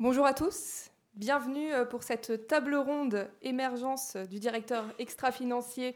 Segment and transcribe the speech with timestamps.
[0.00, 5.94] Bonjour à tous, bienvenue euh, pour cette table ronde émergence du directeur extra-financier.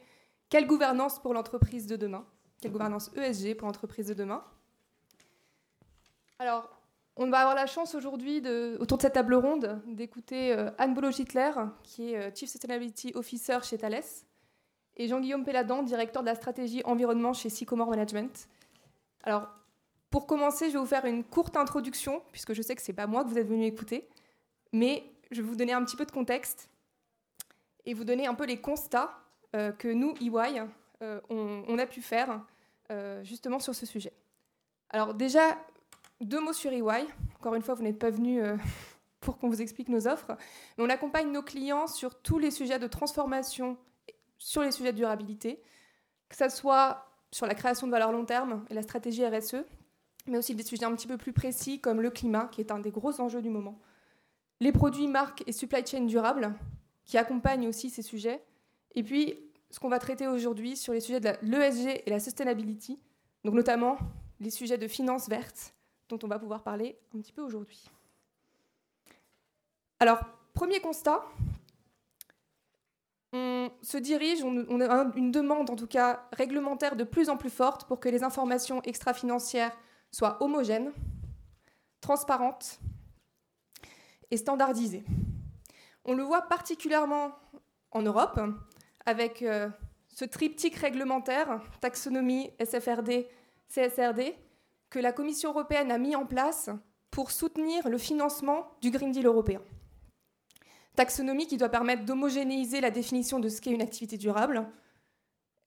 [0.50, 2.26] Quelle gouvernance pour l'entreprise de demain?
[2.60, 4.44] Quelle gouvernance ESG pour l'entreprise de demain?
[6.38, 6.68] Alors,
[7.17, 8.43] on va avoir la chance aujourd'hui,
[8.79, 11.52] autour de cette table ronde, d'écouter euh, Anne Bolo-Hitler,
[11.82, 14.05] qui est euh, Chief Sustainability Officer chez Thales,
[14.98, 18.48] et Jean-Guillaume Péladan, directeur de la stratégie environnement chez Sycomore Management.
[19.23, 19.48] Alors,
[20.15, 22.95] pour commencer, je vais vous faire une courte introduction, puisque je sais que ce n'est
[22.95, 24.09] pas moi que vous êtes venu écouter,
[24.71, 25.03] mais
[25.33, 26.71] je vais vous donner un petit peu de contexte
[27.84, 29.11] et vous donner un peu les constats
[29.57, 30.62] euh, que nous, EY,
[31.30, 32.41] on, a pu faire
[33.24, 34.12] justement sur ce sujet.
[34.91, 35.59] Alors déjà,
[36.21, 37.09] deux mots sur EY.
[37.41, 38.57] Encore une fois, vous n'êtes pas venu euh,
[39.21, 40.37] pour qu'on vous explique nos offres.
[40.79, 43.77] Mais on accompagne nos clients sur tous les sujets de transformation,
[44.38, 45.60] sur les sujets de durabilité,
[46.29, 49.65] que ce soit sur la création de valeur long terme et la stratégie RSE,
[50.27, 52.78] mais aussi des sujets un petit peu plus précis comme le climat, qui est un
[52.78, 53.78] des gros enjeux du moment.
[54.60, 56.55] Les produits, marques et supply chain durables,
[57.05, 58.43] qui accompagnent aussi ces sujets.
[58.95, 59.38] Et puis,
[59.71, 62.99] ce qu'on va traiter aujourd'hui sur les sujets de l'ESG et la sustainability,
[63.45, 63.99] donc notamment
[64.40, 65.74] les sujets de finances vertes,
[66.08, 67.84] dont on va pouvoir parler un petit peu aujourd'hui.
[70.00, 70.20] Alors,
[70.54, 71.24] premier constat,
[73.32, 77.50] on se dirige, on, a une demande en tout cas réglementaire de plus en plus
[77.50, 79.77] forte pour que les informations extra-financières
[80.14, 80.92] soient homogènes,
[82.00, 82.78] transparentes
[84.30, 85.04] et standardisées.
[86.04, 87.32] On le voit particulièrement
[87.90, 88.40] en Europe
[89.06, 89.68] avec euh,
[90.08, 93.26] ce triptyque réglementaire, taxonomie, SFRD,
[93.68, 94.36] CSRD,
[94.88, 96.70] que la Commission européenne a mis en place
[97.10, 99.62] pour soutenir le financement du Green Deal européen.
[100.94, 104.64] Taxonomie qui doit permettre d'homogénéiser la définition de ce qu'est une activité durable.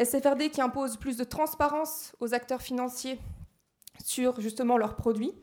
[0.01, 3.19] SFRD qui impose plus de transparence aux acteurs financiers
[4.03, 5.33] sur justement leurs produits.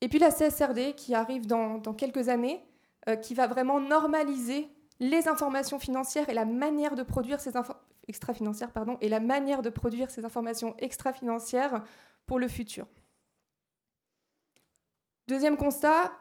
[0.00, 2.62] Et puis la CSRD qui arrive dans, quelques années,
[3.08, 4.68] euh, qui va vraiment normaliser
[5.00, 7.52] les informations financières et la manière de produire ces
[8.08, 11.82] extra-financières pardon, et la manière de produire ces informations extra-financières
[12.26, 12.86] pour le futur.
[15.28, 16.12] Deuxième constat,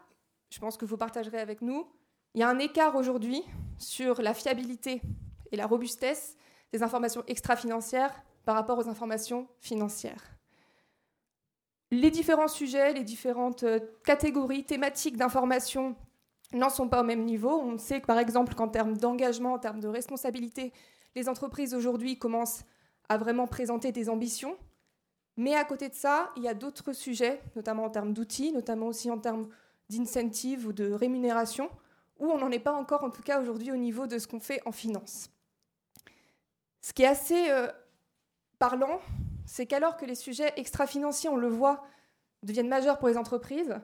[0.49, 1.87] je pense que vous partagerez avec nous,
[2.33, 3.43] il y a un écart aujourd'hui
[3.77, 5.01] sur la fiabilité
[5.51, 6.37] et la robustesse
[6.73, 10.34] des informations extra-financières par rapport aux informations financières.
[11.95, 15.95] Les différents sujets, les différentes euh, catégories thématiques d'informations
[16.53, 17.59] n'en sont pas au même niveau.
[17.61, 20.73] On sait que par exemple qu'en termes d'engagement, en termes de responsabilité,
[21.15, 22.63] les entreprises aujourd'hui commencent
[23.09, 24.57] à vraiment présenter des ambitions
[25.37, 28.87] mais à côté de ça, il y a d'autres sujets, notamment en termes d'outils, notamment
[28.87, 29.49] aussi en termes
[29.89, 31.69] d'incentives ou de rémunération,
[32.19, 34.39] où on n'en est pas encore, en tout cas aujourd'hui, au niveau de ce qu'on
[34.39, 35.29] fait en finance.
[36.81, 37.67] Ce qui est assez euh,
[38.59, 39.01] parlant,
[39.45, 41.83] c'est qu'alors que les sujets extra-financiers, on le voit,
[42.43, 43.75] deviennent majeurs pour les entreprises,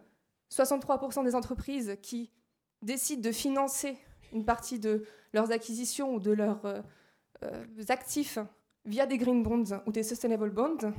[0.52, 2.32] 63% des entreprises qui
[2.82, 3.98] décident de financer
[4.34, 6.82] une partie de leurs acquisitions ou de leurs euh,
[7.44, 8.40] euh, actifs
[8.86, 10.94] via des green bonds ou des sustainable bonds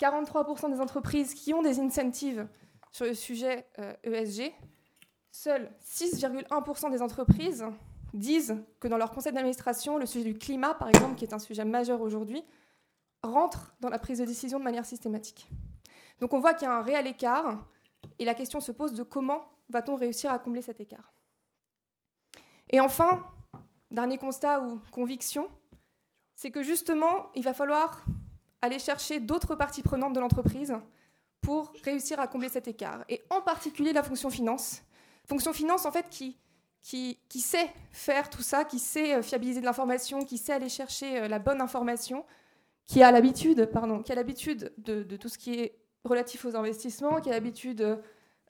[0.00, 2.46] 43% des entreprises qui ont des incentives
[2.90, 3.66] sur le sujet
[4.02, 4.50] ESG, euh, e
[5.30, 7.64] seuls 6,1% des entreprises
[8.12, 11.38] disent que dans leur conseil d'administration, le sujet du climat, par exemple, qui est un
[11.38, 12.44] sujet majeur aujourd'hui,
[13.22, 15.48] rentre dans la prise de décision de manière systématique.
[16.20, 17.64] Donc on voit qu'il y a un réel écart
[18.18, 21.12] et la question se pose de comment va-t-on réussir à combler cet écart.
[22.70, 23.24] Et enfin,
[23.90, 25.48] dernier constat ou conviction,
[26.34, 28.04] c'est que justement, il va falloir
[28.62, 30.74] aller chercher d'autres parties prenantes de l'entreprise
[31.40, 33.04] pour réussir à combler cet écart.
[33.08, 34.82] Et en particulier la fonction finance.
[35.26, 36.38] Fonction finance, en fait, qui,
[36.82, 40.68] qui, qui sait faire tout ça, qui sait euh, fiabiliser de l'information, qui sait aller
[40.68, 42.24] chercher euh, la bonne information,
[42.86, 47.20] qui a l'habitude, pardon, qui a l'habitude de, tout ce qui est relatif aux investissements,
[47.20, 47.98] qui a l'habitude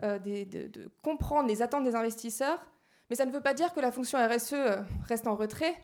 [0.02, 2.64] euh, de, comprendre les attentes des investisseurs.
[3.10, 4.54] Mais ça ne veut pas dire que la fonction RSE
[5.06, 5.76] reste en retrait.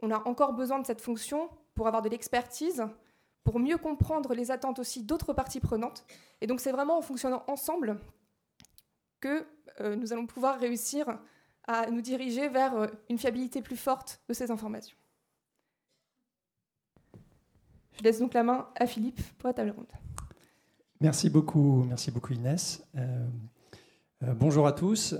[0.00, 2.84] On a encore besoin de cette fonction pour avoir de l'expertise,
[3.42, 6.04] pour mieux comprendre les attentes aussi d'autres parties prenantes.
[6.40, 7.98] Et donc c'est vraiment en fonctionnant ensemble
[9.20, 9.46] que
[9.80, 11.18] euh, nous allons pouvoir réussir
[11.66, 14.97] à nous diriger vers euh, une fiabilité plus forte de ces informations.
[17.98, 19.86] Je laisse donc la main à Philippe pour la table ronde.
[21.00, 22.84] Merci beaucoup, merci beaucoup Inès.
[22.96, 23.26] Euh,
[24.34, 25.14] bonjour à tous.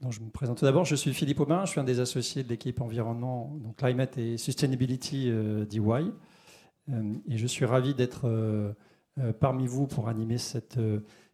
[0.00, 0.84] Donc je me présente tout d'abord.
[0.84, 5.28] Je suis Philippe Aubin, je suis un des associés de l'équipe environnement, Climate et Sustainability.
[5.30, 5.64] Euh,
[7.28, 8.72] et je suis ravi d'être euh,
[9.18, 10.78] euh, parmi vous pour animer cette,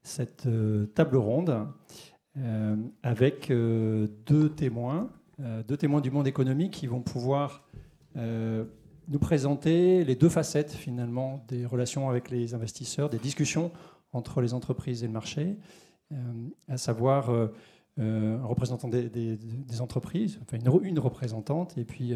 [0.02, 0.48] cette
[0.94, 1.68] table ronde
[3.04, 5.08] avec deux témoins,
[5.38, 7.68] deux témoins du monde économique qui vont pouvoir
[9.08, 13.72] nous présenter les deux facettes finalement des relations avec les investisseurs, des discussions
[14.12, 15.56] entre les entreprises et le marché,
[16.68, 17.30] à savoir
[17.98, 22.14] un représentant des, entreprises, enfin une, représentante, et puis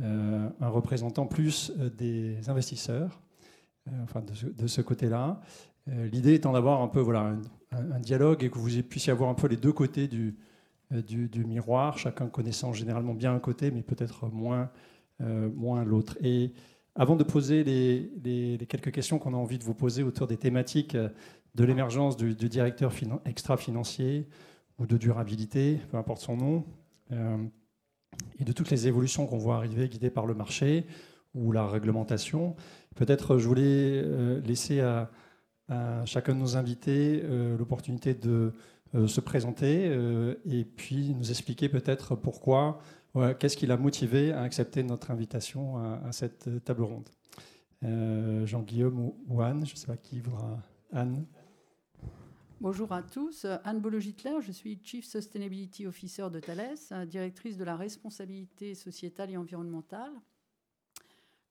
[0.00, 3.20] un représentant plus des investisseurs,
[4.02, 5.40] enfin de ce, côté-là.
[5.86, 7.36] L'idée étant d'avoir un peu voilà,
[7.70, 10.36] un, dialogue et que vous puissiez avoir un peu les deux côtés du,
[10.90, 14.70] du, miroir, chacun connaissant généralement bien un côté, mais peut-être moins,
[15.20, 16.16] moins l'autre.
[16.22, 16.52] Et
[16.98, 20.96] avant de poser les, quelques questions qu'on a envie de vous poser autour des thématiques
[20.96, 21.08] euh,
[21.54, 22.92] de l'émergence du, directeur
[23.24, 24.28] extra-financier
[24.78, 26.64] ou de durabilité, peu importe son nom,
[27.12, 27.36] euh,
[28.40, 30.86] et de toutes les évolutions qu'on voit arriver guidées par le marché
[31.34, 32.56] ou la réglementation,
[32.96, 35.10] peut-être je voulais euh, laisser à,
[36.04, 37.22] chacun de nos invités
[37.58, 38.54] l'opportunité de
[39.06, 39.94] se présenter
[40.46, 42.78] et puis nous expliquer peut-être pourquoi
[43.38, 47.08] Qu'est-ce qui l'a motivé à accepter notre invitation à, cette table ronde?
[47.84, 50.62] Euh, Jean-Guillaume ou, Anne Je ne sais pas qui voudra.
[50.92, 51.26] Anne?
[52.60, 53.46] Bonjour à tous.
[53.64, 59.36] Anne Bologitler, je suis Chief Sustainability Officer de Thales, directrice de la responsabilité sociétale et
[59.36, 60.12] environnementale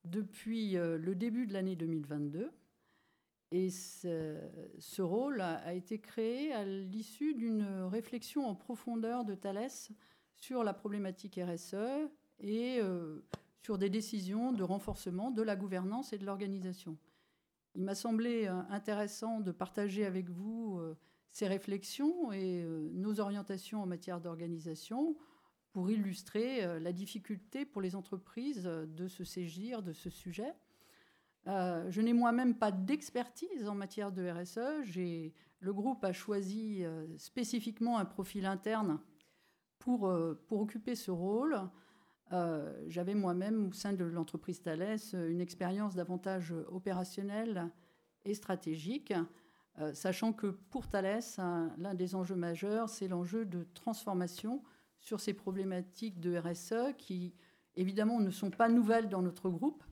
[0.05, 2.51] depuis euh, le début de l'année 2022.
[3.51, 9.69] Et ce, rôle a été créé à l'issue d'une réflexion en profondeur de Thales
[10.37, 11.75] sur la problématique RSE
[12.39, 13.19] et euh,
[13.61, 16.97] sur des décisions de renforcement de la gouvernance et de l'organisation.
[17.75, 20.95] Il m'a semblé euh, intéressant de partager avec vous euh,
[21.31, 25.15] ces réflexions et nos orientations en matière d'organisation
[25.71, 30.51] pour illustrer la difficulté pour les entreprises de se saisir de ce sujet.
[31.45, 34.97] je n'ai moi-même pas d'expertise en matière de RSE.
[35.59, 36.83] Le groupe a choisi
[37.17, 38.99] spécifiquement un profil interne
[39.79, 41.59] pour, euh, pour occuper ce rôle,
[42.33, 47.71] euh, j'avais moi-même, au sein de l'entreprise Thales, une expérience davantage opérationnelle
[48.25, 49.13] et stratégique,
[49.79, 51.21] euh, sachant que pour Thales,
[51.77, 54.63] l'un des enjeux majeurs, c'est l'enjeu de transformation
[54.99, 57.33] sur ces problématiques de RSE qui,
[57.75, 59.83] évidemment, ne sont pas nouvelles dans notre groupe,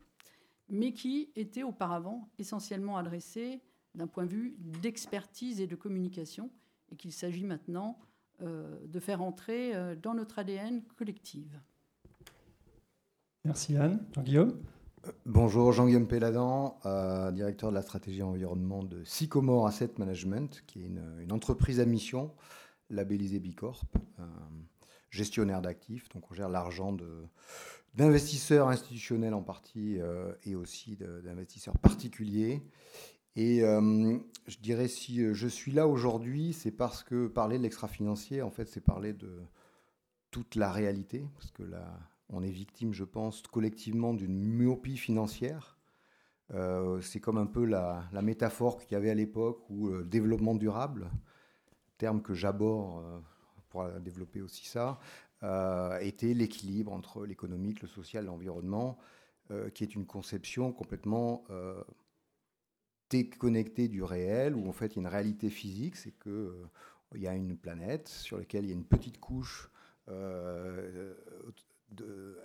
[0.68, 3.62] mais qui étaient auparavant essentiellement adressées
[3.94, 6.52] d'un point de vue d'expertise et de communication,
[6.92, 8.00] et qu'il s'agit maintenant
[8.42, 11.60] de faire entrer euh, dans notre ADN collective.
[13.44, 14.06] Merci Anne.
[14.14, 14.60] Jean-Guillaume?
[15.06, 16.80] Euh, Bonjour, Jean-Guillaume Péladan,
[17.34, 22.34] directeur de la stratégie environnement de Sycomore Asset Management, qui est une, entreprise à mission
[22.90, 23.84] labellisée Bicorp,
[25.12, 26.10] gestionnaire d'actifs.
[26.10, 26.98] Donc on gère l'argent
[27.94, 30.00] d'investisseurs institutionnels en partie
[30.44, 32.64] et aussi d'investisseurs particuliers.
[33.36, 34.18] Et euh,
[34.48, 38.50] je dirais, si euh, je suis là aujourd'hui, c'est parce que parler de l'extra-financier, en
[38.50, 39.42] fait, c'est parler de
[40.32, 41.28] toute la réalité.
[41.34, 42.00] Parce que là,
[42.30, 45.78] on est victime, je pense, collectivement d'une myopie financière.
[46.54, 50.56] Euh, c'est comme un peu la, métaphore qu'il y avait à l'époque ou le développement
[50.56, 51.10] durable,
[51.98, 53.22] terme que j'aborde
[53.70, 55.00] pour développer aussi ça,
[56.00, 58.98] était l'équilibre entre l'économique, le social, l'environnement,
[59.74, 61.44] qui est une conception complètement
[63.10, 66.68] déconnecté du réel, où en fait il y a une réalité physique, c'est que euh,
[67.18, 69.70] y a une planète sur laquelle il y a une petite couche
[70.10, 71.14] euh,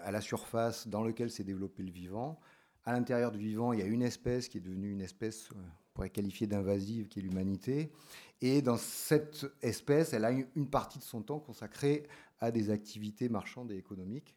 [0.02, 2.40] à la surface dans laquelle s'est développé le vivant.
[2.84, 5.56] À l'intérieur du vivant, il y a une espèce qui est devenue une espèce, euh,
[5.56, 7.92] on pourrait qualifier d'invasive, qui est l'humanité.
[8.40, 12.06] Et dans cette espèce, elle a une partie de son temps consacrée
[12.40, 14.34] à des activités marchandes et économiques.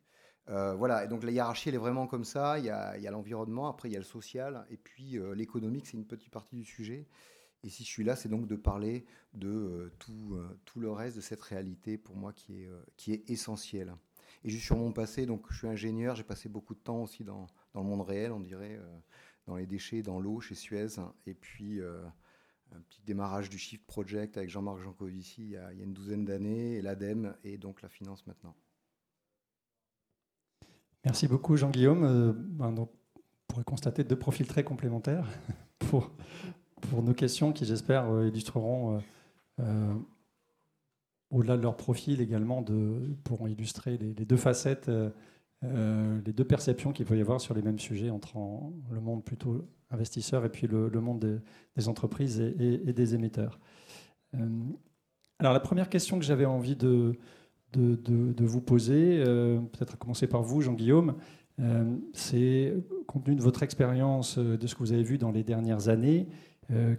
[0.49, 2.59] Euh, voilà, donc la hiérarchie, elle est vraiment comme ça.
[2.59, 5.97] Il y a, l'environnement, après il y a le social, et puis euh, l'économique, c'est
[5.97, 7.07] une petite partie du sujet.
[7.63, 11.21] Et si je suis là, c'est donc de parler de euh, tout, le reste de
[11.21, 12.67] cette réalité, pour moi, qui
[13.13, 13.95] est, essentielle.
[14.43, 17.23] Et juste sur mon passé, donc je suis ingénieur, j'ai passé beaucoup de temps aussi
[17.23, 18.77] dans, dans le monde réel, on dirait,
[19.47, 24.35] dans les déchets, dans l'eau, chez Suez, et puis un petit démarrage du Shift Project
[24.35, 27.57] avec Jean-Marc Jancovici il, y a, il y a une douzaine d'années, et l'ADEME, et
[27.57, 28.55] donc la finance maintenant.
[31.05, 32.03] Merci beaucoup Jean-Guillaume.
[32.05, 32.87] Euh, ben, on
[33.47, 35.27] pourrait constater deux profils très complémentaires
[35.79, 36.11] pour,
[37.03, 39.01] nos questions qui j'espère euh, illustreront,
[39.59, 39.93] euh,
[41.29, 42.63] au-delà de leur profil également,
[43.23, 44.89] pourront illustrer les, deux facettes,
[45.63, 48.37] les deux perceptions qu'il peut y avoir sur les mêmes sujets entre
[48.91, 51.41] le monde plutôt investisseur et puis le, monde
[51.75, 53.59] des, entreprises et, des émetteurs.
[55.39, 57.17] alors la première question que j'avais envie de,
[57.77, 61.15] de, vous poser, euh, peut-être à commencer par vous, Jean-Guillaume.
[61.59, 62.73] Euh, c'est,
[63.07, 65.89] compte tenu de votre expérience, euh, de ce que vous avez vu dans les dernières
[65.89, 66.27] années,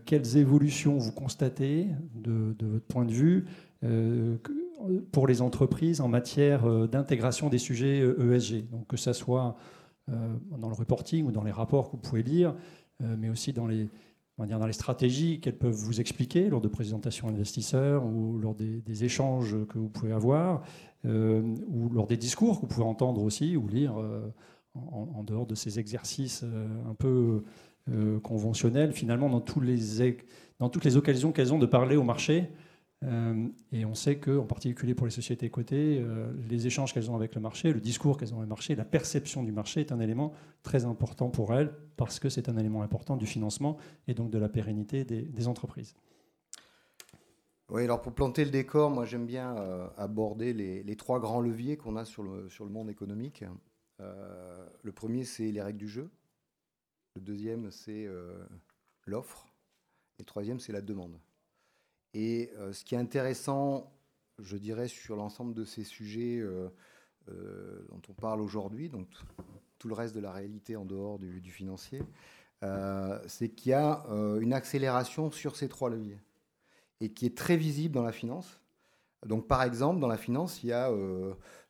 [0.04, 3.46] quelles évolutions vous constatez de, votre point de vue
[5.10, 9.56] pour les entreprises en matière d'intégration des sujets ESG e Donc que ce soit
[10.06, 12.54] dans le reporting ou dans les rapports que vous pouvez lire,
[13.00, 13.88] mais aussi dans les,
[14.38, 19.56] dans les stratégies qu'elles peuvent vous expliquer lors de présentations investisseurs ou lors des, échanges
[19.68, 20.62] que vous pouvez avoir,
[21.04, 23.94] ou lors des discours que vous pouvez entendre aussi ou lire
[24.74, 27.44] en, dehors de ces exercices un peu
[28.24, 29.78] conventionnels, finalement, dans, tous les,
[30.58, 32.50] dans toutes les occasions qu'elles ont de parler au marché.
[33.04, 37.16] Euh, et on sait qu'en particulier pour les sociétés cotées, euh, les échanges qu'elles ont
[37.16, 39.92] avec le marché, le discours qu'elles ont avec le marché, la perception du marché est
[39.92, 40.32] un élément
[40.62, 43.76] très important pour elles parce que c'est un élément important du financement
[44.08, 45.94] et donc de la pérennité des, entreprises.
[47.68, 51.76] Oui, alors pour planter le décor, moi j'aime bien euh, aborder les, trois grands leviers
[51.76, 53.44] qu'on a sur le, sur le monde économique.
[53.98, 56.08] le premier, c'est les règles du jeu.
[57.16, 58.08] Le deuxième, c'est
[59.04, 59.46] l'offre.
[60.18, 61.18] Et le troisième, c'est la demande.
[62.14, 63.92] Et euh, ce qui est intéressant,
[64.38, 66.68] je dirais, sur l'ensemble de ces sujets euh,
[67.28, 69.08] euh, dont on parle aujourd'hui, donc
[69.78, 72.00] tout le reste de la réalité en dehors du, financier,
[73.26, 74.06] c'est qu'il y a
[74.40, 76.22] une accélération sur ces trois leviers
[77.02, 78.58] et qui est très visible dans la finance.
[79.26, 80.90] Donc, par exemple, dans la finance, il y a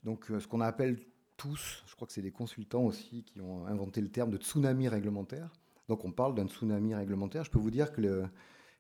[0.05, 1.01] donc, ce qu'on appelle
[1.37, 4.87] tous, je crois que c'est des consultants aussi qui ont inventé le terme de tsunami
[4.87, 5.51] réglementaire.
[5.89, 7.43] Donc, on parle d'un tsunami réglementaire.
[7.43, 8.29] Je peux vous dire que le,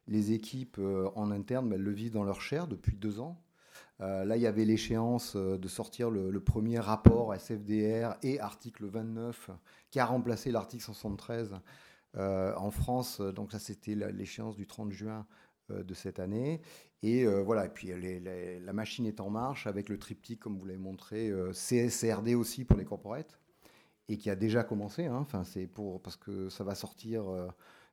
[0.06, 3.40] les équipes euh, en interne, elles le vivent dans leur chair depuis deux ans.
[4.00, 8.87] Euh, là, il y avait l'échéance euh, de sortir le, premier rapport SFDR et article
[8.87, 9.50] 29
[9.90, 11.54] qui a remplacé l'article 173
[12.16, 13.20] en France.
[13.20, 15.26] Donc ça, c'était l'échéance du 30 juin
[15.70, 16.61] de cette année.
[17.02, 20.78] Et voilà, et puis la machine est en marche avec le triptyque, comme vous l'avez
[20.78, 23.40] montré, CSRD aussi pour les corporates,
[24.08, 25.06] et qui a déjà commencé.
[25.06, 25.18] Hein.
[25.23, 27.25] Enfin, c'est pour parce que ça va sortir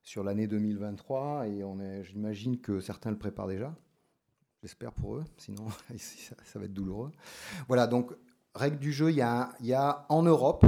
[0.04, 3.76] sur l'année 2023 et on j'imagine que certains le préparent déjà.
[4.62, 5.68] J'espère pour eux, sinon
[5.98, 7.12] ça, va être douloureux.
[7.68, 8.14] Voilà, donc
[8.54, 10.66] règle du jeu, il y a, il y a en Europe,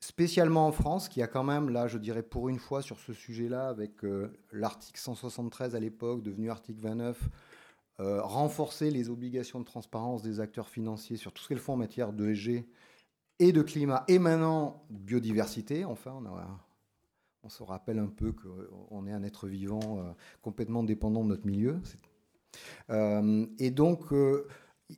[0.00, 3.12] spécialement en France, qui a quand même, là, je dirais pour une fois sur ce
[3.12, 7.28] sujet-là, avec euh, l'article 173 à l'époque, devenu article 29,
[8.00, 11.76] euh, renforcer les obligations de transparence des acteurs financiers sur tout ce qu'elles font en
[11.76, 12.64] matière de d'ESG
[13.40, 15.84] et de climat, et maintenant biodiversité.
[15.84, 16.60] Enfin, on a
[17.42, 21.46] on se rappelle un peu qu'on est un être vivant euh, complètement dépendant de notre
[21.46, 21.80] milieu.
[22.90, 24.46] Euh, et donc, euh,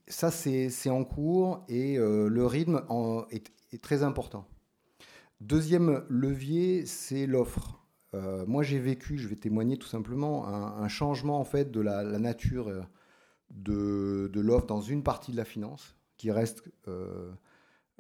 [0.09, 2.83] ça, c'est en cours et le rythme
[3.31, 4.47] est, très important.
[5.41, 7.85] Deuxième levier, c'est l'offre.
[8.47, 12.73] moi, j'ai vécu, je vais témoigner tout simplement, un, changement en fait de la, nature
[13.51, 16.63] de l'offre dans une partie de la finance qui reste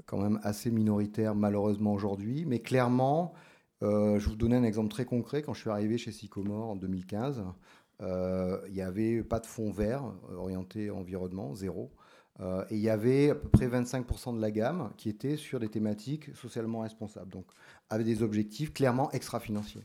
[0.07, 3.35] quand même assez minoritaire malheureusement aujourd'hui, mais clairement,
[3.83, 5.43] euh, je vous donner un exemple très concret.
[5.43, 7.45] Quand je suis arrivé chez Sycomore en 2015,
[8.01, 11.91] euh, il n'y avait pas de fonds verts euh, orientés environnement, zéro.
[12.41, 15.69] et il y avait à peu près 25% de la gamme qui était sur des
[15.69, 17.47] thématiques socialement responsables, donc
[17.91, 19.85] avec des objectifs clairement extra-financiers.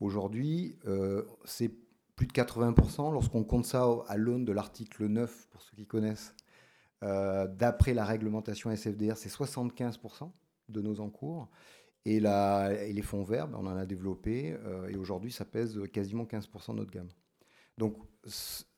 [0.00, 0.76] Aujourd'hui,
[1.44, 1.70] c'est
[2.16, 3.12] plus de 80%.
[3.12, 6.34] Lorsqu'on compte ça à l'aune de l'article 9, pour ceux qui connaissent,
[7.02, 10.30] d'après la réglementation SFDR, c'est 75%
[10.70, 11.48] de nos encours.
[12.06, 16.24] Et, les fonds verts, ben, on en a développé euh, et aujourd'hui ça pèse quasiment
[16.24, 17.08] 15% de notre gamme.
[17.76, 17.96] Donc,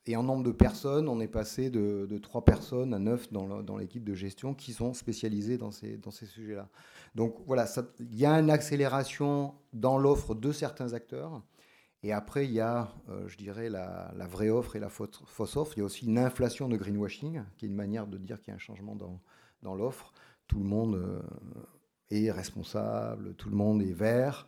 [0.07, 3.76] et en nombre de personnes, on est passé de, de 3 personnes à 9 dans
[3.76, 6.69] l'équipe de gestion qui sont spécialisées dans ces, sujets-là.
[7.14, 7.67] Donc voilà,
[8.00, 11.43] il y a une accélération dans l'offre de certains acteurs.
[12.05, 15.73] Et après, il y a, euh, je dirais, la, vraie offre et la fausse offre.
[15.76, 18.49] Il y a aussi une inflation de greenwashing, qui est une manière de dire qu'il
[18.49, 19.21] y a un changement dans,
[19.62, 20.12] dans l'offre.
[20.49, 21.23] Tout le monde euh,
[22.12, 24.47] est responsable, tout le monde est vert,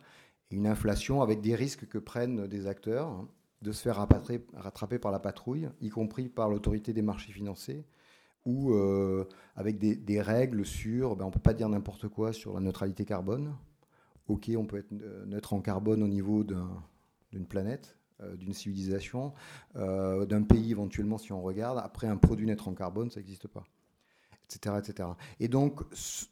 [0.51, 3.27] une inflation avec des risques que prennent des acteurs hein,
[3.61, 7.85] de se faire rattraper, par la patrouille, y compris par l'autorité des marchés financiers,
[8.45, 12.53] ou euh, avec des, règles sur, ben, on ne peut pas dire n'importe quoi sur
[12.53, 13.55] la neutralité carbone.
[14.27, 19.33] Ok, on peut être euh, neutre en carbone au niveau d'une planète, euh, d'une civilisation,
[19.73, 21.79] d'un pays éventuellement si on regarde.
[21.83, 23.63] Après, un produit neutre en carbone, ça n'existe pas
[24.49, 25.07] etc..
[25.39, 25.81] Et donc,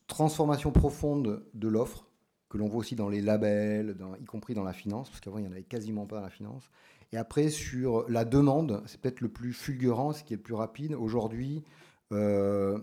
[0.07, 2.07] transformation profonde de l'offre,
[2.49, 5.41] que l'on voit aussi dans les labels, y compris dans la finance, parce qu'avant, il
[5.41, 6.69] n'y en avait quasiment pas dans la finance.
[7.11, 10.55] Et après, sur la demande, c'est peut-être le plus fulgurant, ce qui est le plus
[10.55, 10.93] rapide.
[10.93, 11.63] Aujourd'hui,
[12.11, 12.79] euh,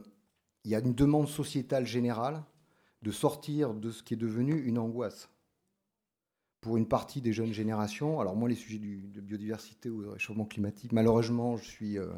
[0.65, 2.43] il y a une demande sociétale générale
[3.03, 5.31] de sortir de ce qui est devenu une angoisse
[6.61, 8.21] pour une partie des jeunes générations.
[8.21, 12.09] Alors moi, les sujets de biodiversité ou de réchauffement climatique, malheureusement, je suis, euh,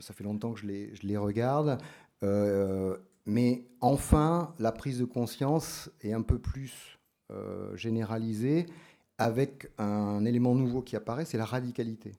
[0.00, 1.78] ça fait longtemps que je les, je les regarde.
[2.22, 2.96] Euh,
[3.26, 6.98] mais enfin, la prise de conscience est un peu plus
[7.32, 8.66] euh, généralisée
[9.18, 12.12] avec un élément nouveau qui apparaît, c'est la radicalité.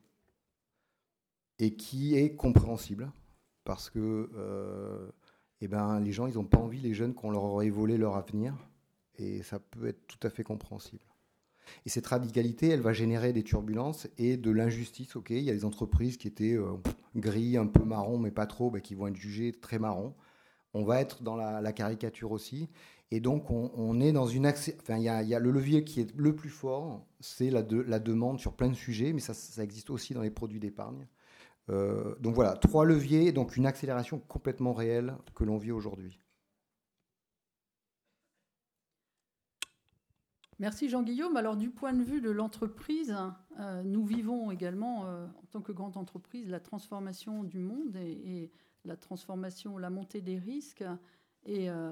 [1.60, 3.12] Et qui est compréhensible,
[3.64, 5.10] parce que euh,
[5.62, 8.16] eh ben, les gens, ils n'ont pas envie, les jeunes, qu'on leur aurait volé leur
[8.16, 8.54] avenir,
[9.18, 11.04] et ça peut être tout à fait compréhensible.
[11.86, 15.16] Et cette radicalité, elle va générer des turbulences et de l'injustice.
[15.16, 16.74] Ok, il y a des entreprises qui étaient euh,
[17.16, 20.14] gris, un peu marron, mais pas trop, bah, qui vont être jugées très marron.
[20.74, 22.70] On va être dans la, caricature aussi.
[23.10, 26.36] Et donc, on, est dans une Enfin, il y, a, le levier qui est le
[26.36, 30.22] plus fort, c'est la, demande sur plein de sujets, mais ça, ça existe aussi dans
[30.22, 31.08] les produits d'épargne.
[31.70, 36.20] Euh, donc voilà, trois leviers, donc une accélération complètement réelle que l'on vit aujourd'hui.
[40.60, 41.38] Merci Jean-Guillaume.
[41.38, 43.16] Alors du point de vue de l'entreprise,
[43.60, 48.52] euh, nous vivons également, euh, en tant que grande entreprise, la transformation du monde et,
[48.84, 50.84] la transformation, la montée des risques.
[51.46, 51.92] Et euh,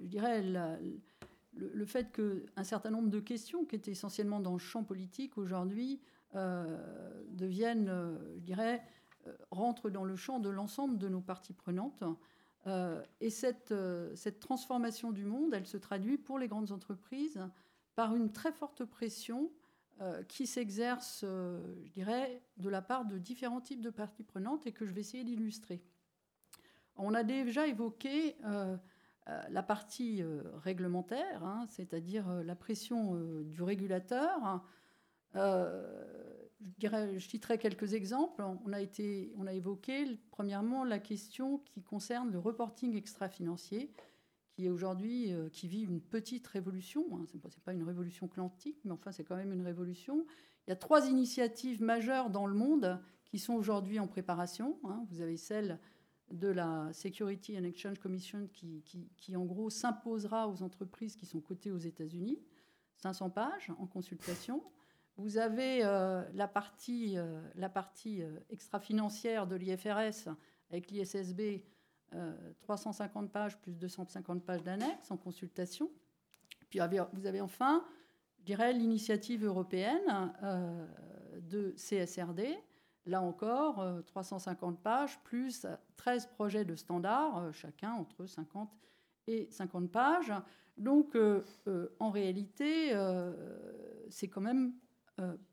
[0.00, 4.82] je dirais le, fait qu'un certain nombre de questions qui étaient essentiellement dans le champ
[4.82, 6.00] politique aujourd'hui
[6.32, 7.92] deviennent,
[8.36, 8.82] je dirais,
[9.50, 12.02] rentrent dans le champ de l'ensemble de nos parties prenantes.
[13.20, 17.38] et cette transformation du monde, elle se traduit pour les grandes entreprises
[17.94, 19.50] par une très forte pression
[20.00, 24.66] euh, qui s'exerce, euh, je dirais, de la part de différents types de parties prenantes
[24.66, 25.84] et que je vais essayer d'illustrer.
[26.96, 28.76] On a déjà évoqué euh,
[29.48, 30.22] la partie
[30.62, 34.62] réglementaire, hein, c'est-à-dire la pression du régulateur.
[35.34, 35.98] je,
[36.80, 38.44] je citerai quelques exemples.
[38.64, 43.92] On a, été, on a évoqué premièrement la question qui concerne le reporting extra-financier
[44.54, 47.04] qui est aujourd'hui, euh, qui vit une petite révolution.
[47.12, 47.24] Hein.
[47.26, 50.24] Ce n'est pas une révolution quantique, mais enfin, c'est quand même une révolution.
[50.66, 54.78] Il y a trois initiatives majeures dans le monde qui sont aujourd'hui en préparation.
[54.84, 55.04] Hein.
[55.10, 55.80] Vous avez celle
[56.30, 58.82] de la Security and Exchange Commission qui,
[59.16, 62.38] qui, en gros, s'imposera aux entreprises qui sont cotées aux États-Unis.
[62.96, 64.62] 500 pages en consultation.
[65.16, 70.28] Vous avez euh, la partie, euh, la partie extra-financière de l'IFRS
[70.70, 71.64] avec l'ISSB
[72.62, 75.90] 350 euh, pages plus 250 pages d'annexes en consultation.
[76.70, 76.80] Puis
[77.12, 77.84] vous avez enfin,
[78.38, 80.86] je dirais, l'initiative européenne euh,
[81.40, 82.56] de CSRD.
[83.06, 85.66] Là encore, 350 euh, pages plus
[85.96, 88.70] 13 projets de standards, chacun entre 50
[89.26, 90.32] et 50 pages.
[90.76, 91.16] Donc,
[92.00, 92.92] en réalité,
[94.10, 94.74] c'est quand même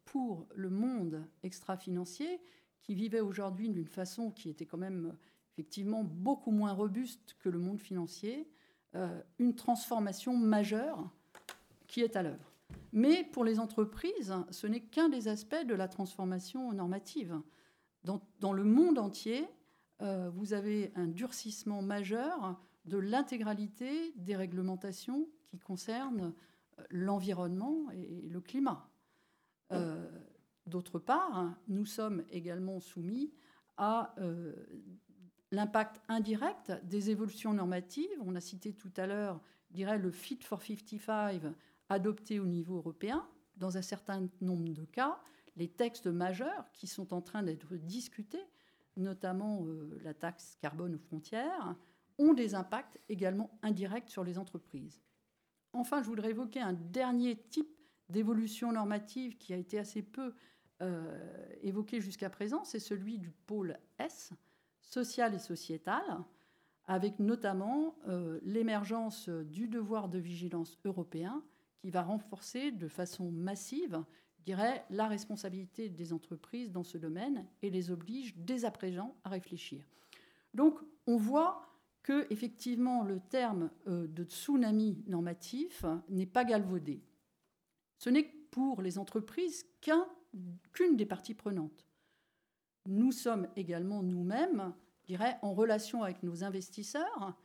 [0.03, 2.41] pour le monde extra-financier
[2.81, 5.15] qui vivait aujourd'hui d'une façon qui était quand même
[5.53, 8.49] effectivement beaucoup moins robuste que le monde financier,
[8.95, 11.09] euh, une transformation majeure
[11.87, 12.51] qui est à l'œuvre.
[12.93, 17.39] Mais pour les entreprises, ce n'est qu'un des aspects de la transformation normative.
[18.03, 19.47] Dans, le monde entier,
[20.01, 26.33] euh, vous avez un durcissement majeur de l'intégralité des réglementations qui concernent
[26.79, 28.87] euh, l'environnement et le climat.
[30.65, 33.31] D'autre part, nous sommes également soumis
[33.77, 34.13] à
[35.51, 38.09] l'impact indirect des évolutions normatives.
[38.25, 39.39] On a cité tout à l'heure,
[39.73, 41.41] je le Fit for 55
[41.89, 43.27] adopté au niveau européen.
[43.57, 45.19] Dans un certain nombre de cas,
[45.57, 48.43] les textes majeurs qui sont en train d'être discutés,
[48.95, 51.75] notamment euh, la taxe carbone aux frontières,
[52.17, 55.01] ont des impacts également indirects sur les entreprises.
[55.73, 57.69] Enfin, je voudrais évoquer un dernier type
[58.09, 60.33] d'évolution normative qui a été assez peu
[60.81, 64.33] euh, évoqué jusqu'à présent, c'est celui du pôle S,
[64.91, 66.19] sociale et sociétale,
[66.85, 71.41] avec notamment euh, l'émergence du devoir de vigilance européen
[71.79, 74.03] qui va renforcer de façon massive,
[74.39, 79.15] je dirais, la responsabilité des entreprises dans ce domaine et les oblige dès à présent
[79.23, 79.83] à réfléchir.
[80.53, 81.69] Donc, on voit
[82.03, 87.01] que effectivement le terme euh, de tsunami normatif n'est pas galvaudé.
[87.97, 91.85] Ce n'est pour les entreprises qu'une des parties prenantes
[92.85, 97.35] nous sommes également nous-mêmes, je dirais, en relation avec nos investisseurs.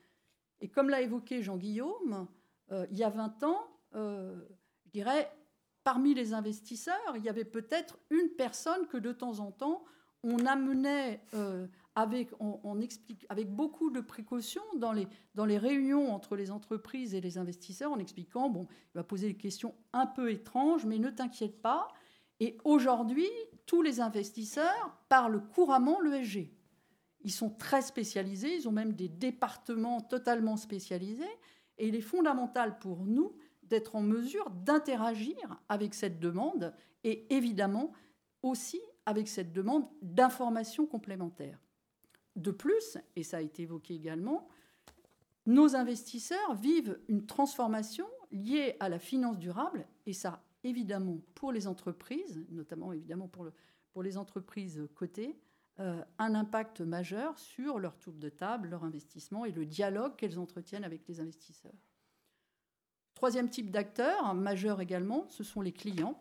[0.60, 2.26] Et comme l'a évoqué Jean-Guillaume,
[2.72, 4.40] euh, il y a 20 ans, euh,
[4.84, 5.30] je dirais,
[5.84, 9.84] parmi les investisseurs, il y avait peut-être une personne que de temps en temps,
[10.22, 16.12] on amenait euh, avec, on, explique, avec beaucoup de précautions dans les, dans les réunions
[16.12, 20.06] entre les entreprises et les investisseurs en expliquant, bon, il va poser des questions un
[20.06, 21.88] peu étranges, mais ne t'inquiète pas.
[22.40, 23.28] Et aujourd'hui,
[23.66, 26.52] tous les investisseurs parlent couramment l'ESG.
[27.22, 31.24] Ils sont très spécialisés, ils ont même des départements totalement spécialisés,
[31.78, 36.72] et il est fondamental pour nous d'être en mesure d'interagir avec cette demande
[37.04, 37.92] et évidemment
[38.42, 41.58] aussi avec cette demande d'informations complémentaires.
[42.36, 44.48] De plus, et ça a été évoqué également,
[45.46, 51.66] nos investisseurs vivent une transformation liée à la finance durable, et ça évidemment pour les
[51.66, 53.52] entreprises, notamment évidemment pour, le,
[53.92, 55.38] pour les entreprises cotées,
[55.78, 60.38] euh, un impact majeur sur leur tour de table, leur investissement et le dialogue qu'elles
[60.38, 61.74] entretiennent avec les investisseurs.
[63.14, 66.18] Troisième type d'acteurs, majeur également, ce sont les clients.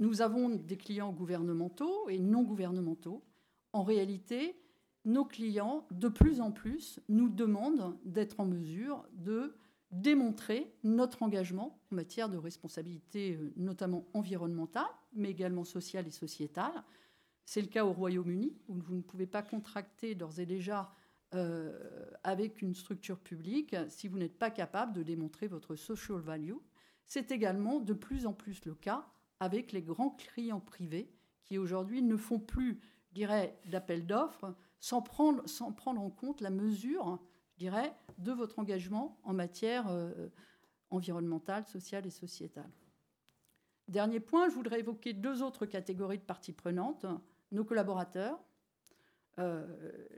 [0.00, 3.24] Nous avons des clients gouvernementaux et non gouvernementaux.
[3.72, 4.60] En réalité,
[5.04, 9.56] nos clients, de plus en plus, nous demandent d'être en mesure de
[9.90, 16.84] démontrer notre engagement en matière de responsabilité, euh, notamment environnementale, mais également sociale et sociétale.
[17.44, 20.92] C'est le cas au Royaume-Uni, où vous ne pouvez pas contracter d'ores et déjà
[21.34, 26.56] euh, avec une structure publique si vous n'êtes pas capable de démontrer votre social value.
[27.06, 29.06] C'est également de plus en plus le cas
[29.40, 31.10] avec les grands clients privés
[31.44, 36.40] qui aujourd'hui ne font plus, je dirais, d'appel d'offres sans prendre, sans prendre en compte
[36.40, 37.18] la mesure
[37.58, 40.28] dirais, de votre engagement en matière euh,
[40.90, 42.70] environnementale, sociale et sociétale.
[43.88, 47.04] Dernier point, je voudrais évoquer deux autres catégories de parties prenantes.
[47.52, 48.38] Nos collaborateurs.
[49.38, 49.66] Euh,